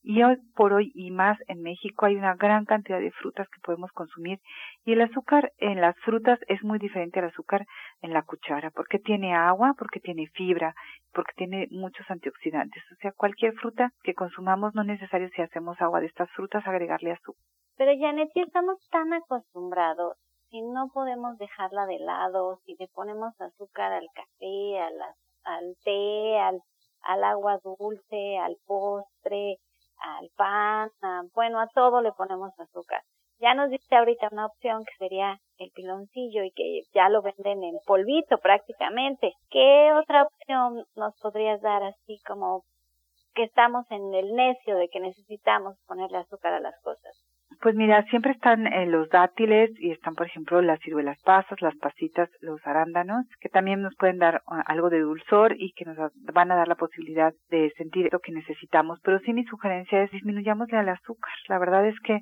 y 0.03 0.23
hoy 0.23 0.37
por 0.55 0.73
hoy 0.73 0.91
y 0.95 1.11
más 1.11 1.37
en 1.47 1.61
México 1.61 2.05
hay 2.05 2.15
una 2.15 2.35
gran 2.35 2.65
cantidad 2.65 2.99
de 2.99 3.11
frutas 3.11 3.47
que 3.49 3.61
podemos 3.61 3.91
consumir 3.91 4.39
y 4.83 4.93
el 4.93 5.01
azúcar 5.01 5.51
en 5.57 5.79
las 5.79 5.95
frutas 5.99 6.39
es 6.47 6.63
muy 6.63 6.79
diferente 6.79 7.19
al 7.19 7.25
azúcar 7.25 7.65
en 8.01 8.13
la 8.13 8.23
cuchara 8.23 8.71
porque 8.71 8.99
tiene 8.99 9.35
agua, 9.35 9.75
porque 9.77 9.99
tiene 9.99 10.27
fibra, 10.33 10.73
porque 11.13 11.33
tiene 11.35 11.67
muchos 11.71 12.09
antioxidantes. 12.09 12.83
O 12.91 12.95
sea, 12.95 13.11
cualquier 13.11 13.53
fruta 13.53 13.91
que 14.03 14.15
consumamos 14.15 14.73
no 14.73 14.81
es 14.81 14.87
necesario 14.87 15.29
si 15.35 15.41
hacemos 15.41 15.79
agua 15.81 15.99
de 15.99 16.07
estas 16.07 16.29
frutas 16.31 16.65
agregarle 16.65 17.11
azúcar. 17.11 17.43
Pero 17.77 17.91
Janet, 17.99 18.29
si 18.33 18.41
estamos 18.41 18.77
tan 18.89 19.13
acostumbrados, 19.13 20.17
si 20.49 20.61
no 20.61 20.89
podemos 20.93 21.37
dejarla 21.37 21.85
de 21.85 21.99
lado, 21.99 22.59
si 22.65 22.75
le 22.77 22.87
ponemos 22.89 23.39
azúcar 23.39 23.93
al 23.93 24.07
café, 24.13 24.79
al 25.43 25.75
té, 25.83 26.39
al, 26.39 26.59
al 27.03 27.23
agua 27.23 27.59
dulce, 27.63 28.37
al 28.37 28.57
postre, 28.65 29.57
al 30.01 30.29
pan, 30.35 30.89
bueno, 31.33 31.59
a 31.59 31.67
todo 31.67 32.01
le 32.01 32.11
ponemos 32.11 32.51
azúcar. 32.59 33.01
Ya 33.39 33.55
nos 33.55 33.71
dice 33.71 33.95
ahorita 33.95 34.29
una 34.31 34.45
opción 34.45 34.83
que 34.85 34.93
sería 34.99 35.39
el 35.57 35.71
piloncillo 35.71 36.43
y 36.43 36.51
que 36.51 36.81
ya 36.93 37.09
lo 37.09 37.23
venden 37.23 37.63
en 37.63 37.79
polvito 37.87 38.37
prácticamente. 38.37 39.33
¿Qué 39.49 39.91
otra 39.93 40.23
opción 40.23 40.85
nos 40.95 41.19
podrías 41.19 41.59
dar 41.61 41.83
así 41.83 42.21
como 42.27 42.63
que 43.33 43.43
estamos 43.43 43.89
en 43.89 44.13
el 44.13 44.35
necio 44.35 44.75
de 44.75 44.89
que 44.89 44.99
necesitamos 44.99 45.75
ponerle 45.87 46.17
azúcar 46.19 46.53
a 46.53 46.59
las 46.59 46.79
cosas? 46.81 47.30
Pues 47.61 47.75
mira, 47.75 48.03
siempre 48.09 48.31
están 48.31 48.65
eh, 48.65 48.87
los 48.87 49.07
dátiles 49.09 49.69
y 49.79 49.91
están, 49.91 50.15
por 50.15 50.25
ejemplo, 50.25 50.63
las 50.63 50.79
ciruelas 50.79 51.21
pasas, 51.21 51.61
las 51.61 51.75
pasitas, 51.75 52.27
los 52.41 52.59
arándanos, 52.65 53.27
que 53.39 53.49
también 53.49 53.83
nos 53.83 53.95
pueden 53.97 54.17
dar 54.17 54.41
uh, 54.47 54.63
algo 54.65 54.89
de 54.89 55.01
dulzor 55.01 55.53
y 55.55 55.71
que 55.73 55.85
nos 55.85 55.95
van 56.33 56.51
a 56.51 56.55
dar 56.55 56.67
la 56.67 56.73
posibilidad 56.73 57.31
de 57.51 57.71
sentir 57.77 58.09
lo 58.11 58.19
que 58.19 58.31
necesitamos. 58.31 58.99
Pero 59.03 59.19
sí 59.19 59.33
mi 59.33 59.43
sugerencia 59.43 60.01
es 60.01 60.09
disminuyámosle 60.09 60.75
al 60.75 60.89
azúcar. 60.89 61.33
La 61.49 61.59
verdad 61.59 61.85
es 61.85 61.99
que 61.99 62.21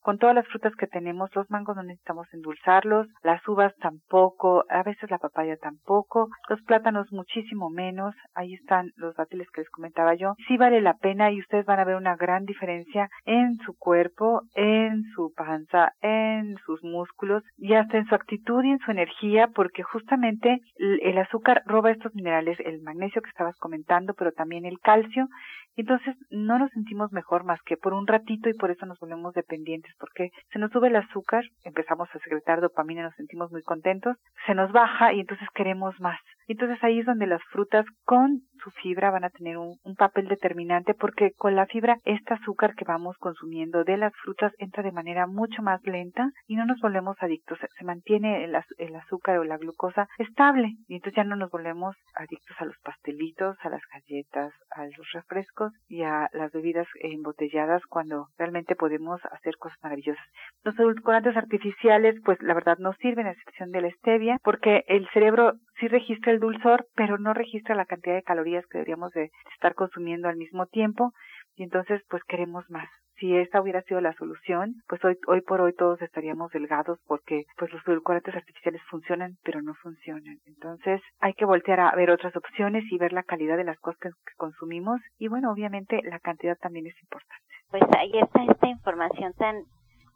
con 0.00 0.18
todas 0.18 0.34
las 0.34 0.46
frutas 0.48 0.74
que 0.76 0.86
tenemos, 0.86 1.34
los 1.34 1.50
mangos 1.50 1.76
no 1.76 1.82
necesitamos 1.82 2.26
endulzarlos, 2.32 3.06
las 3.22 3.46
uvas 3.48 3.74
tampoco, 3.76 4.64
a 4.68 4.82
veces 4.82 5.10
la 5.10 5.18
papaya 5.18 5.56
tampoco, 5.56 6.28
los 6.48 6.60
plátanos 6.62 7.10
muchísimo 7.12 7.70
menos, 7.70 8.14
ahí 8.34 8.54
están 8.54 8.90
los 8.96 9.14
dátiles 9.14 9.48
que 9.50 9.62
les 9.62 9.70
comentaba 9.70 10.14
yo. 10.14 10.34
Sí 10.48 10.56
vale 10.56 10.80
la 10.80 10.94
pena 10.94 11.30
y 11.30 11.40
ustedes 11.40 11.66
van 11.66 11.80
a 11.80 11.84
ver 11.84 11.96
una 11.96 12.16
gran 12.16 12.44
diferencia 12.44 13.08
en 13.24 13.56
su 13.64 13.76
cuerpo, 13.76 14.42
en 14.54 15.02
su 15.14 15.32
panza, 15.36 15.92
en 16.00 16.56
sus 16.66 16.82
músculos 16.82 17.42
y 17.56 17.74
hasta 17.74 17.98
en 17.98 18.06
su 18.06 18.14
actitud 18.14 18.64
y 18.64 18.70
en 18.70 18.78
su 18.80 18.90
energía, 18.90 19.48
porque 19.54 19.82
justamente 19.82 20.60
el 20.78 21.18
azúcar 21.18 21.62
roba 21.66 21.90
estos 21.90 22.14
minerales, 22.14 22.58
el 22.60 22.82
magnesio 22.82 23.22
que 23.22 23.30
estabas 23.30 23.56
comentando, 23.58 24.14
pero 24.14 24.32
también 24.32 24.64
el 24.64 24.78
calcio, 24.80 25.28
entonces 25.76 26.16
no 26.30 26.58
nos 26.58 26.70
sentimos 26.72 27.12
mejor 27.12 27.44
más 27.44 27.60
que 27.62 27.76
por 27.76 27.94
un 27.94 28.06
ratito 28.06 28.48
y 28.48 28.54
por 28.54 28.70
eso 28.70 28.86
nos 28.86 28.98
volvemos 28.98 29.34
dependientes, 29.34 29.94
porque 29.98 30.30
se 30.52 30.58
nos 30.58 30.70
sube 30.70 30.88
el 30.88 30.96
azúcar, 30.96 31.44
empezamos 31.64 32.08
a 32.14 32.18
secretar 32.18 32.60
dopamina, 32.60 33.02
nos 33.02 33.14
sentimos 33.16 33.50
muy 33.50 33.62
contentos, 33.62 34.16
se 34.46 34.54
nos 34.54 34.72
baja 34.72 35.12
y 35.12 35.20
entonces 35.20 35.48
queremos 35.54 35.98
más. 36.00 36.20
Entonces 36.52 36.82
ahí 36.82 36.98
es 36.98 37.06
donde 37.06 37.28
las 37.28 37.42
frutas 37.52 37.86
con 38.04 38.40
su 38.62 38.70
fibra 38.82 39.10
van 39.10 39.24
a 39.24 39.30
tener 39.30 39.56
un, 39.56 39.78
papel 39.96 40.28
determinante 40.28 40.94
porque 40.94 41.32
con 41.36 41.54
la 41.54 41.66
fibra 41.66 41.96
este 42.04 42.34
azúcar 42.34 42.74
que 42.74 42.84
vamos 42.84 43.16
consumiendo 43.18 43.84
de 43.84 43.98
las 43.98 44.12
frutas 44.22 44.52
entra 44.58 44.82
de 44.82 44.92
manera 44.92 45.26
mucho 45.26 45.62
más 45.62 45.80
lenta 45.84 46.30
y 46.46 46.56
no 46.56 46.64
nos 46.64 46.80
volvemos 46.80 47.16
adictos. 47.20 47.58
Se 47.78 47.84
mantiene 47.84 48.44
el, 48.44 48.56
el 48.78 48.96
azúcar 48.96 49.38
o 49.38 49.44
la 49.44 49.58
glucosa 49.58 50.08
estable 50.18 50.72
y 50.88 50.94
entonces 50.96 51.16
ya 51.16 51.24
no 51.24 51.36
nos 51.36 51.50
volvemos 51.50 51.96
adictos 52.14 52.56
a 52.58 52.64
los 52.64 52.76
pastelitos, 52.82 53.56
a 53.62 53.68
las 53.68 53.82
galletas, 53.92 54.52
a 54.70 54.86
los 54.86 55.12
refrescos 55.12 55.72
y 55.88 56.02
a 56.02 56.28
las 56.32 56.50
bebidas 56.52 56.86
embotelladas 57.02 57.82
cuando 57.88 58.28
realmente 58.38 58.74
podemos 58.74 59.20
hacer 59.32 59.56
cosas 59.58 59.78
maravillosas. 59.82 60.24
Los 60.64 60.78
edulcorantes 60.78 61.36
artificiales 61.36 62.16
pues 62.24 62.40
la 62.42 62.54
verdad 62.54 62.78
no 62.78 62.92
sirven 62.94 63.26
a 63.26 63.32
excepción 63.32 63.70
de 63.70 63.82
la 63.82 63.90
stevia 63.90 64.38
porque 64.42 64.82
el 64.88 65.06
cerebro 65.12 65.54
sí 65.80 65.88
registra 65.88 66.32
el 66.32 66.38
dulzor, 66.38 66.86
pero 66.94 67.18
no 67.18 67.34
registra 67.34 67.74
la 67.74 67.86
cantidad 67.86 68.14
de 68.14 68.22
calorías 68.22 68.64
que 68.66 68.78
deberíamos 68.78 69.10
de 69.12 69.30
estar 69.54 69.74
consumiendo 69.74 70.28
al 70.28 70.36
mismo 70.36 70.66
tiempo 70.66 71.12
y 71.56 71.64
entonces 71.64 72.02
pues 72.08 72.22
queremos 72.24 72.64
más. 72.70 72.88
Si 73.16 73.36
esta 73.36 73.60
hubiera 73.60 73.82
sido 73.82 74.00
la 74.00 74.14
solución, 74.14 74.76
pues 74.88 75.04
hoy, 75.04 75.18
hoy 75.26 75.42
por 75.42 75.60
hoy 75.60 75.74
todos 75.74 76.00
estaríamos 76.00 76.50
delgados 76.52 76.98
porque 77.06 77.44
pues 77.58 77.70
los 77.70 77.86
edulcorantes 77.86 78.34
artificiales 78.34 78.80
funcionan, 78.88 79.36
pero 79.42 79.60
no 79.60 79.74
funcionan. 79.74 80.38
Entonces 80.46 81.02
hay 81.18 81.34
que 81.34 81.44
voltear 81.44 81.80
a 81.80 81.94
ver 81.94 82.10
otras 82.10 82.34
opciones 82.36 82.84
y 82.90 82.96
ver 82.96 83.12
la 83.12 83.22
calidad 83.22 83.58
de 83.58 83.64
las 83.64 83.78
cosas 83.78 84.00
que, 84.00 84.10
consumimos 84.36 85.00
y 85.18 85.28
bueno, 85.28 85.52
obviamente 85.52 86.00
la 86.02 86.18
cantidad 86.18 86.56
también 86.56 86.86
es 86.86 86.94
importante. 87.02 87.44
Pues 87.70 87.82
ahí 87.98 88.12
está 88.18 88.44
esta 88.44 88.68
información 88.68 89.32
tan 89.34 89.56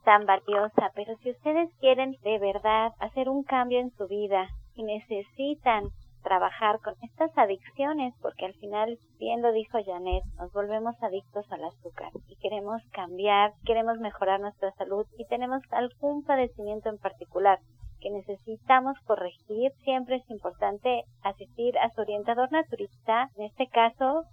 tan 0.04 0.26
valiosa, 0.26 0.90
pero 0.94 1.16
si 1.22 1.30
ustedes 1.30 1.70
quieren 1.80 2.14
de 2.22 2.38
verdad 2.38 2.92
hacer 3.00 3.28
un 3.30 3.42
cambio 3.42 3.80
en 3.80 3.90
su 3.92 4.06
vida 4.06 4.48
y 4.74 4.82
necesitan 4.82 5.84
trabajar 6.22 6.80
con 6.80 6.94
estas 7.02 7.36
adicciones, 7.36 8.14
porque 8.20 8.46
al 8.46 8.54
final, 8.54 8.98
bien 9.18 9.42
lo 9.42 9.52
dijo 9.52 9.78
Janet, 9.84 10.24
nos 10.38 10.52
volvemos 10.52 11.00
adictos 11.02 11.44
al 11.52 11.64
azúcar 11.64 12.10
y 12.26 12.36
queremos 12.36 12.82
cambiar, 12.92 13.52
queremos 13.64 13.98
mejorar 13.98 14.40
nuestra 14.40 14.72
salud 14.72 15.06
y 15.18 15.26
tenemos 15.26 15.62
algún 15.70 16.24
padecimiento 16.24 16.88
en 16.88 16.98
particular 16.98 17.58
que 18.00 18.10
necesitamos 18.10 18.98
corregir, 19.06 19.72
siempre 19.82 20.16
es 20.16 20.30
importante 20.30 21.04
asistir 21.22 21.78
a 21.78 21.88
su 21.90 22.02
orientador 22.02 22.52
naturista, 22.52 23.30
en 23.36 23.44
este 23.44 23.66
caso 23.68 24.24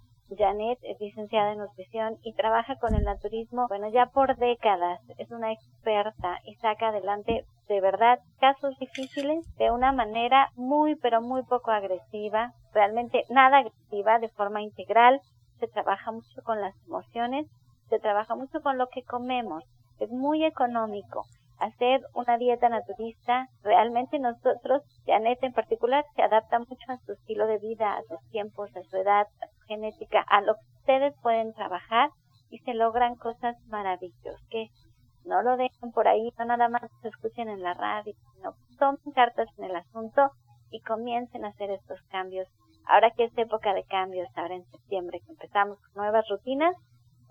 Janet 0.42 0.80
es 0.82 1.00
licenciada 1.00 1.52
en 1.52 1.60
nutrición 1.60 2.18
y 2.24 2.34
trabaja 2.34 2.76
con 2.78 2.96
el 2.96 3.04
naturismo, 3.04 3.68
bueno, 3.68 3.90
ya 3.90 4.08
por 4.08 4.38
décadas. 4.38 5.00
Es 5.20 5.30
una 5.30 5.52
experta 5.52 6.40
y 6.46 6.56
saca 6.56 6.88
adelante 6.88 7.46
de 7.68 7.80
verdad 7.80 8.20
casos 8.40 8.76
difíciles 8.80 9.46
de 9.58 9.70
una 9.70 9.92
manera 9.92 10.50
muy, 10.56 10.96
pero 10.96 11.22
muy 11.22 11.44
poco 11.44 11.70
agresiva, 11.70 12.54
realmente 12.74 13.24
nada 13.30 13.60
agresiva, 13.60 14.18
de 14.18 14.30
forma 14.30 14.64
integral. 14.64 15.22
Se 15.60 15.68
trabaja 15.68 16.12
mucho 16.12 16.42
con 16.44 16.60
las 16.60 16.74
emociones, 16.88 17.46
se 17.90 18.00
trabaja 18.00 18.34
mucho 18.36 18.62
con 18.62 18.80
lo 18.80 18.88
que 18.88 19.04
comemos. 19.04 19.64
Es 20.00 20.10
muy 20.10 20.44
económico 20.44 21.28
hacer 21.62 22.02
una 22.14 22.38
dieta 22.38 22.70
naturista, 22.70 23.48
realmente 23.64 24.18
nosotros, 24.20 24.82
Janet 25.06 25.42
en 25.44 25.54
particular, 25.54 26.04
se 26.16 26.24
adapta 26.24 26.60
mucho 26.60 26.76
a 26.88 26.98
su 27.06 27.14
estilo 27.14 27.46
de 27.46 27.60
vida, 27.60 27.98
a 27.98 28.02
sus 28.04 28.20
tiempos, 28.32 28.76
a 28.76 28.82
su 28.84 28.98
edad, 28.98 29.28
a 29.42 29.48
su 29.48 29.62
genética, 29.68 30.26
a 30.28 30.42
lo 30.42 30.56
que 30.56 30.78
ustedes 30.80 31.14
pueden 31.22 31.54
trabajar 31.54 32.10
y 32.50 32.58
se 32.60 32.74
logran 32.74 33.16
cosas 33.16 33.56
maravillosas, 33.68 34.42
que 34.50 34.70
no 35.24 35.44
lo 35.44 35.56
dejen 35.56 35.92
por 35.92 36.08
ahí, 36.08 36.34
no 36.40 36.46
nada 36.46 36.68
más 36.68 36.90
se 37.02 37.10
escuchen 37.10 37.48
en 37.48 37.62
la 37.62 37.76
radio, 37.76 38.14
sino 38.34 38.56
tomen 38.80 39.14
cartas 39.14 39.48
en 39.60 39.66
el 39.66 39.76
asunto 39.76 40.32
y 40.72 40.82
comiencen 40.82 41.46
a 41.46 41.50
hacer 41.50 41.70
estos 41.70 42.02
cambios. 42.10 42.48
Ahora 42.88 43.12
que 43.12 43.26
es 43.26 43.38
época 43.38 43.74
de 43.76 43.84
cambios, 43.84 44.28
ahora 44.36 44.56
en 44.56 44.66
septiembre 44.66 45.20
que 45.20 45.32
empezamos 45.32 45.78
nuevas 45.94 46.28
rutinas, 46.28 46.76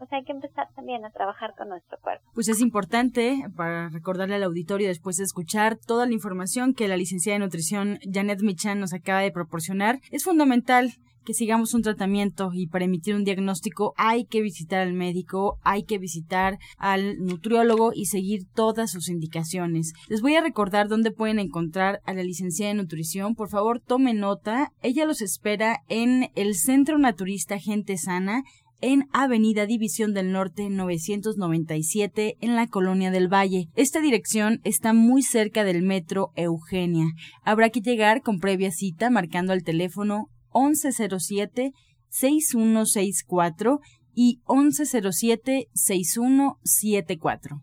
pues 0.00 0.10
hay 0.14 0.24
que 0.24 0.32
empezar 0.32 0.66
también 0.74 1.04
a 1.04 1.10
trabajar 1.10 1.52
con 1.58 1.68
nuestro 1.68 1.98
cuerpo. 2.00 2.24
Pues 2.32 2.48
es 2.48 2.62
importante 2.62 3.44
para 3.54 3.90
recordarle 3.90 4.36
al 4.36 4.44
auditorio 4.44 4.88
después 4.88 5.18
de 5.18 5.24
escuchar 5.24 5.76
toda 5.76 6.06
la 6.06 6.14
información 6.14 6.72
que 6.72 6.88
la 6.88 6.96
licenciada 6.96 7.38
de 7.38 7.44
nutrición 7.44 7.98
Janet 8.10 8.40
Michan 8.40 8.80
nos 8.80 8.94
acaba 8.94 9.20
de 9.20 9.30
proporcionar. 9.30 10.00
Es 10.10 10.24
fundamental 10.24 10.94
que 11.24 11.34
sigamos 11.34 11.74
un 11.74 11.82
tratamiento 11.82 12.50
y 12.52 12.66
para 12.66 12.86
emitir 12.86 13.14
un 13.14 13.24
diagnóstico 13.24 13.92
hay 13.96 14.24
que 14.24 14.40
visitar 14.40 14.80
al 14.80 14.94
médico, 14.94 15.58
hay 15.62 15.84
que 15.84 15.98
visitar 15.98 16.58
al 16.78 17.18
nutriólogo 17.18 17.92
y 17.94 18.06
seguir 18.06 18.46
todas 18.54 18.90
sus 18.90 19.08
indicaciones. 19.08 19.92
Les 20.08 20.22
voy 20.22 20.36
a 20.36 20.40
recordar 20.40 20.88
dónde 20.88 21.10
pueden 21.10 21.38
encontrar 21.38 22.00
a 22.04 22.14
la 22.14 22.22
licenciada 22.22 22.72
de 22.72 22.82
nutrición. 22.82 23.34
Por 23.34 23.50
favor, 23.50 23.80
tome 23.80 24.14
nota. 24.14 24.72
Ella 24.82 25.04
los 25.04 25.20
espera 25.20 25.80
en 25.88 26.30
el 26.34 26.54
Centro 26.54 26.98
Naturista 26.98 27.58
Gente 27.58 27.98
Sana 27.98 28.42
en 28.80 29.08
Avenida 29.12 29.66
División 29.66 30.14
del 30.14 30.32
Norte 30.32 30.70
997 30.70 32.36
en 32.40 32.56
la 32.56 32.66
Colonia 32.66 33.10
del 33.10 33.32
Valle. 33.32 33.68
Esta 33.74 34.00
dirección 34.00 34.60
está 34.64 34.92
muy 34.92 35.22
cerca 35.22 35.64
del 35.64 35.82
metro 35.82 36.32
Eugenia. 36.36 37.06
Habrá 37.42 37.70
que 37.70 37.80
llegar 37.80 38.22
con 38.22 38.38
previa 38.38 38.70
cita 38.70 39.10
marcando 39.10 39.52
el 39.52 39.64
teléfono 39.64 40.28
1107 40.54 41.72
6164 42.08 43.80
y 44.14 44.40
1107 44.48 45.68
6174. 45.72 47.62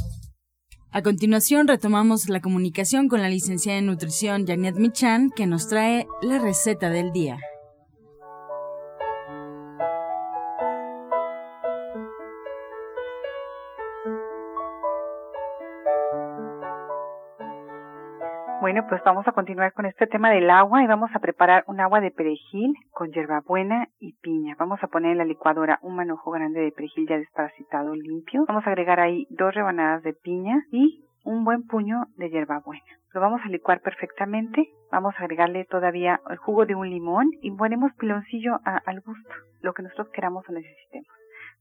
A 0.93 1.01
continuación 1.01 1.69
retomamos 1.69 2.27
la 2.27 2.41
comunicación 2.41 3.07
con 3.07 3.21
la 3.21 3.29
licenciada 3.29 3.79
en 3.79 3.85
nutrición 3.85 4.45
Janet 4.45 4.75
Michan 4.75 5.29
que 5.29 5.47
nos 5.47 5.69
trae 5.69 6.05
la 6.21 6.37
receta 6.37 6.89
del 6.89 7.13
día. 7.13 7.39
Bueno, 18.71 18.87
pues 18.87 19.03
vamos 19.03 19.27
a 19.27 19.33
continuar 19.33 19.73
con 19.73 19.85
este 19.85 20.07
tema 20.07 20.29
del 20.31 20.49
agua 20.49 20.81
y 20.81 20.87
vamos 20.87 21.11
a 21.13 21.19
preparar 21.19 21.65
un 21.67 21.81
agua 21.81 21.99
de 21.99 22.09
perejil 22.09 22.73
con 22.91 23.11
hierbabuena 23.11 23.89
y 23.99 24.13
piña. 24.21 24.55
Vamos 24.57 24.81
a 24.81 24.87
poner 24.87 25.11
en 25.11 25.17
la 25.17 25.25
licuadora 25.25 25.77
un 25.81 25.97
manojo 25.97 26.31
grande 26.31 26.61
de 26.61 26.71
perejil 26.71 27.05
ya 27.05 27.17
desparasitado 27.17 27.93
limpio. 27.93 28.45
Vamos 28.47 28.65
a 28.65 28.69
agregar 28.69 29.01
ahí 29.01 29.27
dos 29.29 29.53
rebanadas 29.53 30.03
de 30.03 30.13
piña 30.13 30.63
y 30.71 31.03
un 31.25 31.43
buen 31.43 31.67
puño 31.67 32.05
de 32.15 32.29
hierbabuena. 32.29 32.85
Lo 33.13 33.19
vamos 33.19 33.41
a 33.43 33.49
licuar 33.49 33.81
perfectamente. 33.81 34.69
Vamos 34.89 35.15
a 35.17 35.23
agregarle 35.23 35.65
todavía 35.65 36.21
el 36.29 36.37
jugo 36.37 36.65
de 36.65 36.75
un 36.75 36.89
limón 36.89 37.29
y 37.41 37.51
ponemos 37.51 37.91
piloncillo 37.99 38.57
al 38.63 39.01
gusto, 39.01 39.33
lo 39.59 39.73
que 39.73 39.83
nosotros 39.83 40.07
queramos 40.13 40.47
o 40.47 40.53
necesitemos. 40.53 41.09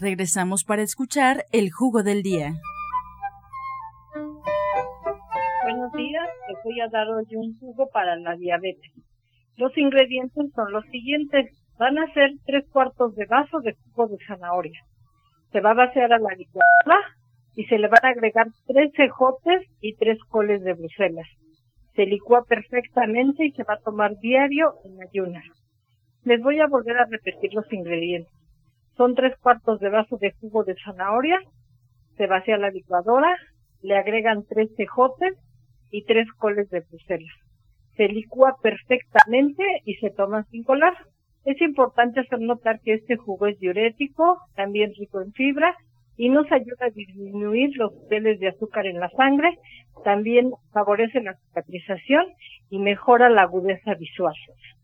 Regresamos 0.00 0.62
para 0.62 0.82
escuchar 0.82 1.46
el 1.50 1.72
jugo 1.72 2.04
del 2.04 2.22
día. 2.22 2.52
Buenos 5.64 5.92
días, 5.92 6.28
les 6.48 6.62
voy 6.62 6.80
a 6.80 6.88
dar 6.88 7.08
hoy 7.08 7.26
un 7.34 7.58
jugo 7.58 7.88
para 7.92 8.14
la 8.14 8.36
diabetes. 8.36 8.92
Los 9.56 9.76
ingredientes 9.76 10.52
son 10.54 10.72
los 10.72 10.84
siguientes. 10.92 11.50
Van 11.80 11.98
a 11.98 12.12
ser 12.12 12.30
tres 12.46 12.64
cuartos 12.70 13.16
de 13.16 13.26
vaso 13.26 13.58
de 13.58 13.74
jugo 13.74 14.06
de 14.06 14.18
zanahoria. 14.24 14.80
Se 15.50 15.60
va 15.60 15.72
a 15.72 15.74
vaciar 15.74 16.12
a 16.12 16.18
la 16.20 16.30
licuadora 16.36 17.00
y 17.56 17.64
se 17.64 17.78
le 17.78 17.88
van 17.88 18.04
a 18.04 18.10
agregar 18.10 18.46
tres 18.68 18.92
cejotes 18.94 19.66
y 19.80 19.96
tres 19.96 20.18
coles 20.28 20.62
de 20.62 20.74
Bruselas. 20.74 21.26
Se 21.96 22.06
licúa 22.06 22.44
perfectamente 22.44 23.46
y 23.46 23.50
se 23.50 23.64
va 23.64 23.74
a 23.74 23.82
tomar 23.84 24.16
diario 24.20 24.74
en 24.84 25.02
ayunas. 25.02 25.44
Les 26.22 26.40
voy 26.40 26.60
a 26.60 26.68
volver 26.68 26.98
a 26.98 27.06
repetir 27.06 27.52
los 27.52 27.66
ingredientes. 27.72 28.37
Son 28.98 29.14
tres 29.14 29.34
cuartos 29.38 29.80
de 29.80 29.88
vaso 29.88 30.18
de 30.18 30.32
jugo 30.32 30.64
de 30.64 30.76
zanahoria, 30.84 31.38
se 32.18 32.26
vacía 32.26 32.58
la 32.58 32.70
licuadora, 32.70 33.34
le 33.80 33.96
agregan 33.96 34.44
tres 34.46 34.68
cejotes, 34.76 35.34
y 35.90 36.04
tres 36.04 36.30
coles 36.32 36.68
de 36.70 36.80
Bruselas. 36.80 37.34
Se 37.96 38.08
licúa 38.08 38.56
perfectamente 38.62 39.64
y 39.84 39.94
se 39.96 40.10
toma 40.10 40.44
sin 40.50 40.62
colar. 40.62 40.94
Es 41.44 41.60
importante 41.60 42.20
hacer 42.20 42.40
notar 42.40 42.80
que 42.80 42.94
este 42.94 43.16
jugo 43.16 43.46
es 43.46 43.58
diurético, 43.58 44.38
también 44.54 44.92
rico 44.98 45.20
en 45.20 45.32
fibra 45.32 45.74
y 46.16 46.28
nos 46.28 46.50
ayuda 46.50 46.86
a 46.86 46.90
disminuir 46.90 47.76
los 47.76 47.94
niveles 47.94 48.40
de 48.40 48.48
azúcar 48.48 48.86
en 48.86 48.98
la 48.98 49.08
sangre, 49.10 49.56
también 50.04 50.50
favorece 50.72 51.20
la 51.20 51.34
cicatrización 51.34 52.26
y 52.70 52.78
mejora 52.78 53.30
la 53.30 53.42
agudeza 53.42 53.94
visual. 53.94 54.34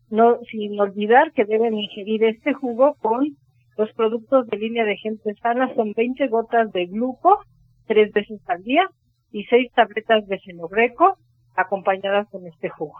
No, 0.09 0.39
sin 0.49 0.79
olvidar 0.79 1.33
que 1.33 1.45
deben 1.45 1.77
ingerir 1.77 2.23
este 2.23 2.53
jugo 2.53 2.95
con 3.01 3.35
los 3.77 3.91
productos 3.93 4.47
de 4.47 4.57
línea 4.57 4.85
de 4.85 4.97
gente 4.97 5.33
sana, 5.41 5.73
son 5.75 5.93
20 5.93 6.27
gotas 6.27 6.71
de 6.71 6.85
gluco 6.85 7.39
tres 7.87 8.11
veces 8.13 8.41
al 8.47 8.63
día 8.63 8.89
y 9.31 9.43
seis 9.45 9.71
tabletas 9.73 10.27
de 10.27 10.39
fenogreco 10.39 11.17
acompañadas 11.55 12.27
con 12.29 12.45
este 12.47 12.69
jugo. 12.69 12.97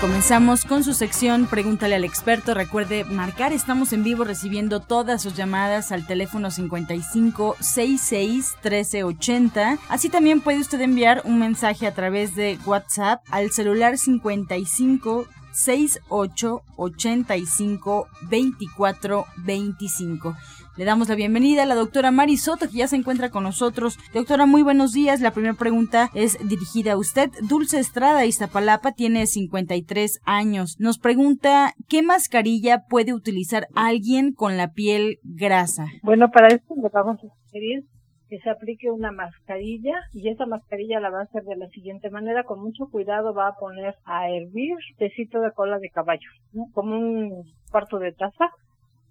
Comenzamos 0.00 0.66
con 0.66 0.84
su 0.84 0.92
sección 0.92 1.46
Pregúntale 1.46 1.94
al 1.94 2.04
experto. 2.04 2.52
Recuerde 2.52 3.04
marcar, 3.04 3.52
estamos 3.52 3.92
en 3.94 4.04
vivo 4.04 4.24
recibiendo 4.24 4.80
todas 4.80 5.22
sus 5.22 5.34
llamadas 5.34 5.90
al 5.90 6.06
teléfono 6.06 6.50
55 6.50 7.56
66 7.60 8.56
1380. 8.62 9.78
Así 9.88 10.10
también 10.10 10.40
puede 10.42 10.60
usted 10.60 10.80
enviar 10.82 11.22
un 11.24 11.38
mensaje 11.38 11.86
a 11.86 11.94
través 11.94 12.36
de 12.36 12.58
WhatsApp 12.66 13.22
al 13.30 13.50
celular 13.52 13.96
55 13.96 15.26
68 15.56 16.62
85 16.76 18.08
24 18.28 19.24
25. 19.44 20.36
Le 20.76 20.84
damos 20.84 21.08
la 21.08 21.14
bienvenida 21.14 21.62
a 21.62 21.66
la 21.66 21.74
doctora 21.74 22.10
Mari 22.10 22.36
Soto, 22.36 22.68
que 22.68 22.76
ya 22.76 22.86
se 22.86 22.96
encuentra 22.96 23.30
con 23.30 23.44
nosotros. 23.44 23.98
Doctora, 24.12 24.44
muy 24.44 24.62
buenos 24.62 24.92
días. 24.92 25.22
La 25.22 25.30
primera 25.30 25.54
pregunta 25.54 26.10
es 26.12 26.36
dirigida 26.46 26.92
a 26.92 26.96
usted. 26.98 27.30
Dulce 27.48 27.78
Estrada 27.78 28.26
Iztapalapa 28.26 28.92
tiene 28.92 29.26
53 29.26 30.20
años. 30.26 30.76
Nos 30.78 30.98
pregunta, 30.98 31.72
¿qué 31.88 32.02
mascarilla 32.02 32.84
puede 32.90 33.14
utilizar 33.14 33.68
alguien 33.74 34.34
con 34.34 34.58
la 34.58 34.72
piel 34.72 35.18
grasa? 35.22 35.86
Bueno, 36.02 36.30
para 36.30 36.48
esto 36.48 36.74
le 36.76 36.90
vamos 36.90 37.16
a 37.24 37.28
sugerir 37.46 37.86
que 38.28 38.38
se 38.40 38.50
aplique 38.50 38.90
una 38.90 39.12
mascarilla 39.12 39.94
y 40.12 40.28
esa 40.28 40.46
mascarilla 40.46 41.00
la 41.00 41.10
va 41.10 41.20
a 41.20 41.24
hacer 41.24 41.44
de 41.44 41.56
la 41.56 41.68
siguiente 41.68 42.10
manera, 42.10 42.44
con 42.44 42.60
mucho 42.60 42.86
cuidado 42.90 43.34
va 43.34 43.48
a 43.48 43.56
poner 43.56 43.94
a 44.04 44.28
hervir 44.30 44.76
tecito 44.98 45.40
de 45.40 45.52
cola 45.52 45.78
de 45.78 45.90
caballo, 45.90 46.28
como 46.72 46.98
un 46.98 47.44
cuarto 47.70 47.98
de 47.98 48.12
taza, 48.12 48.50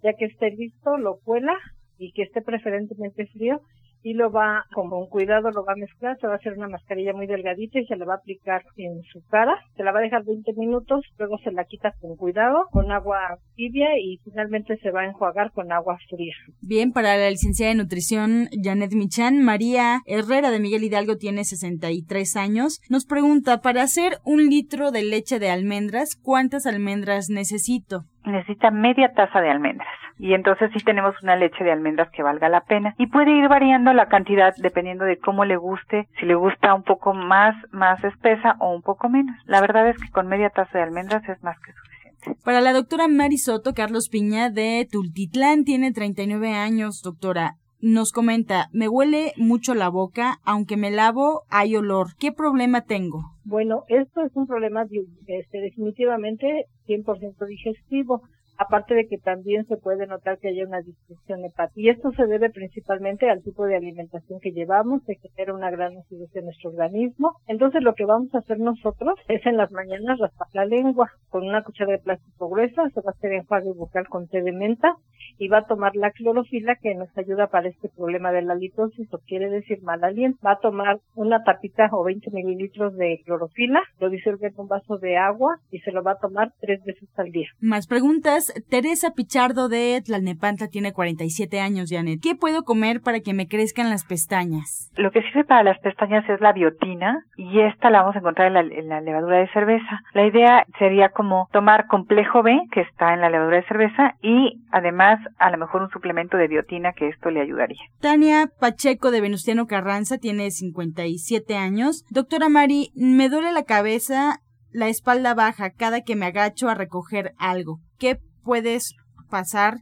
ya 0.02 0.12
que 0.12 0.26
esté 0.26 0.50
listo 0.50 0.98
lo 0.98 1.18
cuela 1.18 1.56
y 1.98 2.12
que 2.12 2.22
esté 2.22 2.42
preferentemente 2.42 3.26
frío 3.26 3.60
y 4.06 4.14
lo 4.14 4.30
va, 4.30 4.64
con 4.72 4.88
cuidado, 5.08 5.50
lo 5.50 5.64
va 5.64 5.72
a 5.72 5.76
mezclar, 5.76 6.16
se 6.20 6.28
va 6.28 6.34
a 6.34 6.36
hacer 6.36 6.52
una 6.52 6.68
mascarilla 6.68 7.12
muy 7.12 7.26
delgadita 7.26 7.80
y 7.80 7.86
se 7.86 7.96
la 7.96 8.04
va 8.04 8.14
a 8.14 8.16
aplicar 8.18 8.62
en 8.76 9.02
su 9.02 9.20
cara, 9.26 9.58
se 9.76 9.82
la 9.82 9.90
va 9.90 9.98
a 9.98 10.02
dejar 10.02 10.24
20 10.24 10.52
minutos, 10.56 11.04
luego 11.18 11.38
se 11.42 11.50
la 11.50 11.64
quita 11.64 11.92
con 12.00 12.14
cuidado, 12.14 12.66
con 12.70 12.92
agua 12.92 13.40
tibia 13.56 13.98
y 13.98 14.18
finalmente 14.22 14.76
se 14.76 14.92
va 14.92 15.00
a 15.00 15.06
enjuagar 15.06 15.50
con 15.50 15.72
agua 15.72 15.98
fría. 16.08 16.34
Bien, 16.60 16.92
para 16.92 17.16
la 17.16 17.28
licenciada 17.28 17.72
de 17.72 17.78
nutrición 17.78 18.48
Janet 18.62 18.94
Michan, 18.94 19.42
María 19.42 20.02
Herrera 20.06 20.52
de 20.52 20.60
Miguel 20.60 20.84
Hidalgo 20.84 21.16
tiene 21.16 21.42
63 21.42 22.36
años, 22.36 22.80
nos 22.88 23.06
pregunta, 23.06 23.60
para 23.60 23.82
hacer 23.82 24.18
un 24.24 24.48
litro 24.48 24.92
de 24.92 25.02
leche 25.02 25.40
de 25.40 25.50
almendras, 25.50 26.14
¿cuántas 26.14 26.66
almendras 26.66 27.28
necesito? 27.28 28.04
Necesita 28.26 28.70
media 28.70 29.12
taza 29.14 29.40
de 29.40 29.50
almendras. 29.50 29.88
Y 30.18 30.34
entonces 30.34 30.70
sí 30.72 30.82
tenemos 30.84 31.14
una 31.22 31.36
leche 31.36 31.62
de 31.62 31.72
almendras 31.72 32.08
que 32.10 32.22
valga 32.22 32.48
la 32.48 32.62
pena. 32.62 32.94
Y 32.98 33.06
puede 33.06 33.32
ir 33.32 33.48
variando 33.48 33.92
la 33.92 34.08
cantidad 34.08 34.54
dependiendo 34.56 35.04
de 35.04 35.18
cómo 35.18 35.44
le 35.44 35.56
guste, 35.56 36.08
si 36.18 36.26
le 36.26 36.34
gusta 36.34 36.74
un 36.74 36.82
poco 36.82 37.12
más, 37.12 37.54
más 37.70 38.02
espesa 38.02 38.56
o 38.60 38.74
un 38.74 38.82
poco 38.82 39.08
menos. 39.08 39.36
La 39.44 39.60
verdad 39.60 39.88
es 39.88 39.96
que 39.98 40.10
con 40.10 40.26
media 40.26 40.50
taza 40.50 40.78
de 40.78 40.84
almendras 40.84 41.28
es 41.28 41.42
más 41.42 41.58
que 41.60 41.72
suficiente. 41.72 42.42
Para 42.44 42.60
la 42.60 42.72
doctora 42.72 43.08
Marisoto, 43.08 43.74
Carlos 43.74 44.08
Piña 44.08 44.50
de 44.50 44.88
Tultitlán 44.90 45.64
tiene 45.64 45.92
39 45.92 46.54
años, 46.54 47.02
doctora. 47.02 47.56
Nos 47.80 48.12
comenta, 48.12 48.68
me 48.72 48.88
huele 48.88 49.32
mucho 49.36 49.74
la 49.74 49.88
boca, 49.88 50.38
aunque 50.44 50.76
me 50.76 50.90
lavo 50.90 51.42
hay 51.50 51.76
olor. 51.76 52.16
¿Qué 52.18 52.32
problema 52.32 52.82
tengo? 52.82 53.20
Bueno, 53.44 53.84
esto 53.88 54.22
es 54.22 54.34
un 54.34 54.46
problema 54.46 54.86
este, 55.26 55.58
definitivamente 55.58 56.66
100% 56.88 57.46
digestivo 57.46 58.22
aparte 58.58 58.94
de 58.94 59.06
que 59.06 59.18
también 59.18 59.66
se 59.66 59.76
puede 59.76 60.06
notar 60.06 60.38
que 60.38 60.48
hay 60.48 60.62
una 60.62 60.80
disfunción 60.80 61.44
hepática. 61.44 61.80
Y 61.80 61.88
esto 61.88 62.10
se 62.12 62.26
debe 62.26 62.50
principalmente 62.50 63.28
al 63.28 63.42
tipo 63.42 63.64
de 63.64 63.76
alimentación 63.76 64.40
que 64.40 64.52
llevamos, 64.52 65.02
que 65.04 65.16
genera 65.16 65.54
una 65.54 65.70
gran 65.70 65.96
acidez 65.96 66.34
en 66.34 66.46
nuestro 66.46 66.70
organismo. 66.70 67.34
Entonces 67.46 67.82
lo 67.82 67.94
que 67.94 68.04
vamos 68.04 68.34
a 68.34 68.38
hacer 68.38 68.58
nosotros 68.58 69.18
es 69.28 69.44
en 69.46 69.56
las 69.56 69.70
mañanas 69.72 70.18
raspar 70.18 70.48
la 70.52 70.64
lengua 70.64 71.10
con 71.28 71.46
una 71.46 71.62
cuchara 71.62 71.92
de 71.92 71.98
plástico 71.98 72.48
gruesa, 72.48 72.88
se 72.90 73.00
va 73.00 73.10
a 73.10 73.16
hacer 73.16 73.32
enjuague 73.32 73.72
bucal 73.72 74.08
con 74.08 74.28
té 74.28 74.42
de 74.42 74.52
menta 74.52 74.94
y 75.38 75.48
va 75.48 75.58
a 75.58 75.66
tomar 75.66 75.94
la 75.96 76.10
clorofila 76.10 76.76
que 76.76 76.94
nos 76.94 77.08
ayuda 77.16 77.48
para 77.48 77.68
este 77.68 77.88
problema 77.88 78.32
de 78.32 78.42
la 78.42 78.54
litosis 78.54 79.12
o 79.12 79.18
quiere 79.18 79.50
decir 79.50 79.82
mal 79.82 80.02
aliento. 80.02 80.38
Va 80.44 80.52
a 80.52 80.60
tomar 80.60 81.00
una 81.14 81.42
tapita 81.42 81.88
o 81.92 82.04
20 82.04 82.30
mililitros 82.30 82.96
de 82.96 83.20
clorofila, 83.24 83.82
lo 83.98 84.08
disuelve 84.08 84.48
en 84.48 84.54
un 84.56 84.68
vaso 84.68 84.98
de 84.98 85.16
agua 85.16 85.58
y 85.70 85.80
se 85.80 85.92
lo 85.92 86.02
va 86.02 86.12
a 86.12 86.18
tomar 86.18 86.52
tres 86.60 86.82
veces 86.84 87.08
al 87.16 87.30
día. 87.30 87.48
Más 87.60 87.86
preguntas 87.86 88.45
Teresa 88.68 89.12
Pichardo 89.14 89.68
de 89.68 90.02
Tlalnepantla 90.04 90.68
tiene 90.68 90.92
47 90.92 91.60
años, 91.60 91.90
Janet. 91.90 92.20
¿Qué 92.22 92.34
puedo 92.34 92.62
comer 92.64 93.00
para 93.00 93.20
que 93.20 93.34
me 93.34 93.48
crezcan 93.48 93.90
las 93.90 94.04
pestañas? 94.04 94.90
Lo 94.96 95.10
que 95.10 95.22
sirve 95.22 95.44
para 95.44 95.62
las 95.62 95.78
pestañas 95.80 96.28
es 96.28 96.40
la 96.40 96.52
biotina 96.52 97.24
y 97.36 97.60
esta 97.60 97.90
la 97.90 98.00
vamos 98.00 98.16
a 98.16 98.20
encontrar 98.20 98.48
en 98.48 98.88
la, 98.88 99.00
levadura 99.00 99.38
de 99.38 99.48
cerveza. 99.52 100.00
La 100.14 100.26
idea 100.26 100.64
sería 100.78 101.10
como 101.10 101.48
tomar 101.52 101.86
complejo 101.86 102.42
B, 102.42 102.58
que 102.72 102.80
está 102.80 103.14
en 103.14 103.20
la 103.20 103.30
levadura 103.30 103.56
de 103.58 103.66
cerveza, 103.66 104.14
y 104.22 104.62
además 104.70 105.18
a 105.38 105.50
lo 105.50 105.58
mejor 105.58 105.82
un 105.82 105.90
suplemento 105.90 106.36
de 106.36 106.48
biotina 106.48 106.92
que 106.92 107.08
esto 107.08 107.30
le 107.30 107.40
ayudaría. 107.40 107.80
Tania 108.00 108.48
Pacheco 108.60 109.10
de 109.10 109.20
Venustiano 109.20 109.66
Carranza 109.66 110.18
tiene 110.18 110.50
57 110.50 111.56
años. 111.56 112.04
Doctora 112.10 112.48
Mari, 112.48 112.90
me 112.94 113.28
duele 113.28 113.52
la 113.52 113.64
cabeza, 113.64 114.40
la 114.70 114.88
espalda 114.88 115.34
baja 115.34 115.70
cada 115.70 116.02
que 116.02 116.16
me 116.16 116.26
agacho 116.26 116.68
a 116.68 116.74
recoger 116.74 117.32
algo. 117.38 117.78
¿Qué 117.98 118.18
puedes 118.46 118.94
pasar 119.28 119.74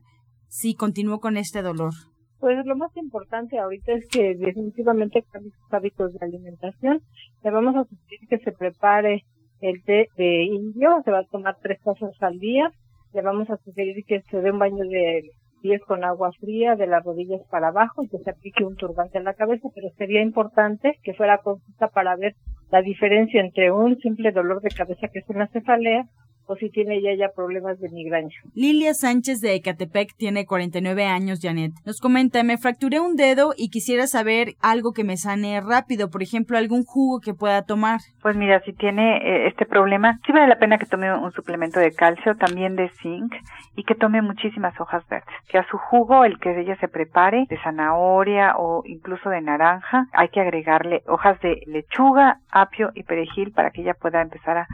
si 0.48 0.74
continúo 0.74 1.20
con 1.20 1.36
este 1.36 1.62
dolor? 1.62 1.92
Pues 2.40 2.64
lo 2.64 2.76
más 2.76 2.96
importante 2.96 3.58
ahorita 3.58 3.92
es 3.92 4.08
que 4.08 4.34
definitivamente 4.34 5.22
cambie 5.30 5.52
sus 5.52 5.72
hábitos 5.72 6.12
de 6.12 6.26
alimentación. 6.26 7.00
Le 7.42 7.50
vamos 7.50 7.76
a 7.76 7.84
sugerir 7.84 8.28
que 8.28 8.38
se 8.38 8.52
prepare 8.52 9.24
el 9.60 9.82
té 9.84 10.08
de 10.16 10.44
indio, 10.44 11.02
se 11.04 11.10
va 11.10 11.20
a 11.20 11.30
tomar 11.30 11.56
tres 11.62 11.80
tazas 11.82 12.10
al 12.20 12.38
día. 12.38 12.70
Le 13.12 13.22
vamos 13.22 13.48
a 13.50 13.56
sugerir 13.58 14.04
que 14.06 14.22
se 14.22 14.40
dé 14.40 14.50
un 14.50 14.58
baño 14.58 14.84
de 14.84 15.22
pies 15.62 15.80
con 15.86 16.04
agua 16.04 16.30
fría 16.38 16.74
de 16.76 16.86
las 16.86 17.04
rodillas 17.04 17.40
para 17.50 17.68
abajo 17.68 18.02
y 18.02 18.08
que 18.08 18.18
se 18.18 18.30
aplique 18.30 18.64
un 18.64 18.76
turbante 18.76 19.18
en 19.18 19.24
la 19.24 19.34
cabeza, 19.34 19.68
pero 19.74 19.88
sería 19.96 20.20
importante 20.20 20.98
que 21.02 21.14
fuera 21.14 21.38
consulta 21.38 21.88
para 21.88 22.16
ver 22.16 22.34
la 22.70 22.82
diferencia 22.82 23.40
entre 23.40 23.72
un 23.72 23.96
simple 23.98 24.32
dolor 24.32 24.60
de 24.60 24.68
cabeza 24.68 25.08
que 25.08 25.20
es 25.20 25.28
una 25.28 25.48
cefalea 25.48 26.04
o 26.46 26.56
si 26.56 26.70
tiene 26.70 27.00
ya 27.02 27.14
ya 27.14 27.28
problemas 27.34 27.78
de 27.80 27.88
migraña. 27.90 28.34
Lilia 28.54 28.94
Sánchez 28.94 29.40
de 29.40 29.54
Ecatepec 29.54 30.14
tiene 30.16 30.46
49 30.46 31.04
años, 31.06 31.40
Janet. 31.42 31.72
Nos 31.84 32.00
comenta, 32.00 32.42
me 32.42 32.58
fracturé 32.58 33.00
un 33.00 33.16
dedo 33.16 33.52
y 33.56 33.70
quisiera 33.70 34.06
saber 34.06 34.54
algo 34.60 34.92
que 34.92 35.04
me 35.04 35.16
sane 35.16 35.60
rápido, 35.60 36.10
por 36.10 36.22
ejemplo, 36.22 36.58
algún 36.58 36.84
jugo 36.84 37.20
que 37.20 37.34
pueda 37.34 37.62
tomar. 37.62 38.00
Pues 38.22 38.36
mira, 38.36 38.60
si 38.64 38.72
tiene 38.72 39.18
eh, 39.18 39.46
este 39.48 39.66
problema, 39.66 40.18
sí 40.26 40.32
vale 40.32 40.48
la 40.48 40.58
pena 40.58 40.78
que 40.78 40.86
tome 40.86 41.12
un 41.14 41.32
suplemento 41.32 41.80
de 41.80 41.92
calcio, 41.92 42.36
también 42.36 42.76
de 42.76 42.90
zinc 43.02 43.34
y 43.76 43.84
que 43.84 43.94
tome 43.94 44.22
muchísimas 44.22 44.78
hojas 44.80 45.06
verdes. 45.08 45.34
Que 45.48 45.58
a 45.58 45.66
su 45.68 45.78
jugo, 45.78 46.24
el 46.24 46.38
que 46.38 46.58
ella 46.60 46.76
se 46.76 46.88
prepare, 46.88 47.46
de 47.48 47.58
zanahoria 47.62 48.54
o 48.56 48.82
incluso 48.86 49.30
de 49.30 49.40
naranja, 49.40 50.06
hay 50.12 50.28
que 50.28 50.40
agregarle 50.40 51.02
hojas 51.06 51.40
de 51.40 51.62
lechuga, 51.66 52.38
apio 52.50 52.90
y 52.94 53.02
perejil 53.02 53.52
para 53.52 53.70
que 53.70 53.82
ella 53.82 53.94
pueda 53.94 54.22
empezar 54.22 54.58
a 54.58 54.68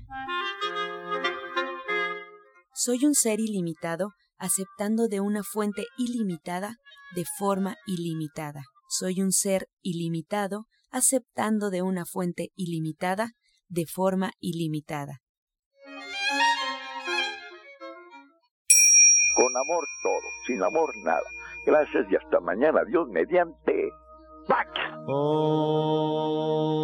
Soy 2.74 3.04
un 3.04 3.14
ser 3.14 3.40
ilimitado 3.40 4.12
aceptando 4.38 5.08
de 5.08 5.20
una 5.20 5.42
fuente 5.42 5.84
ilimitada 5.96 6.76
de 7.14 7.24
forma 7.38 7.76
ilimitada. 7.86 8.62
Soy 8.88 9.20
un 9.20 9.32
ser 9.32 9.66
ilimitado, 9.82 10.66
aceptando 10.90 11.70
de 11.70 11.82
una 11.82 12.04
fuente 12.04 12.48
ilimitada 12.56 13.32
de 13.68 13.84
forma 13.86 14.30
ilimitada. 14.40 15.18
Con 19.34 19.56
amor 19.56 19.84
todo, 20.02 20.28
sin 20.46 20.62
amor 20.62 20.90
nada. 21.04 21.22
Gracias 21.66 22.06
y 22.10 22.16
hasta 22.16 22.40
mañana. 22.40 22.82
Dios 22.84 23.06
mediante. 23.08 23.90
¡Pax! 24.48 24.70
Oh. 25.06 26.78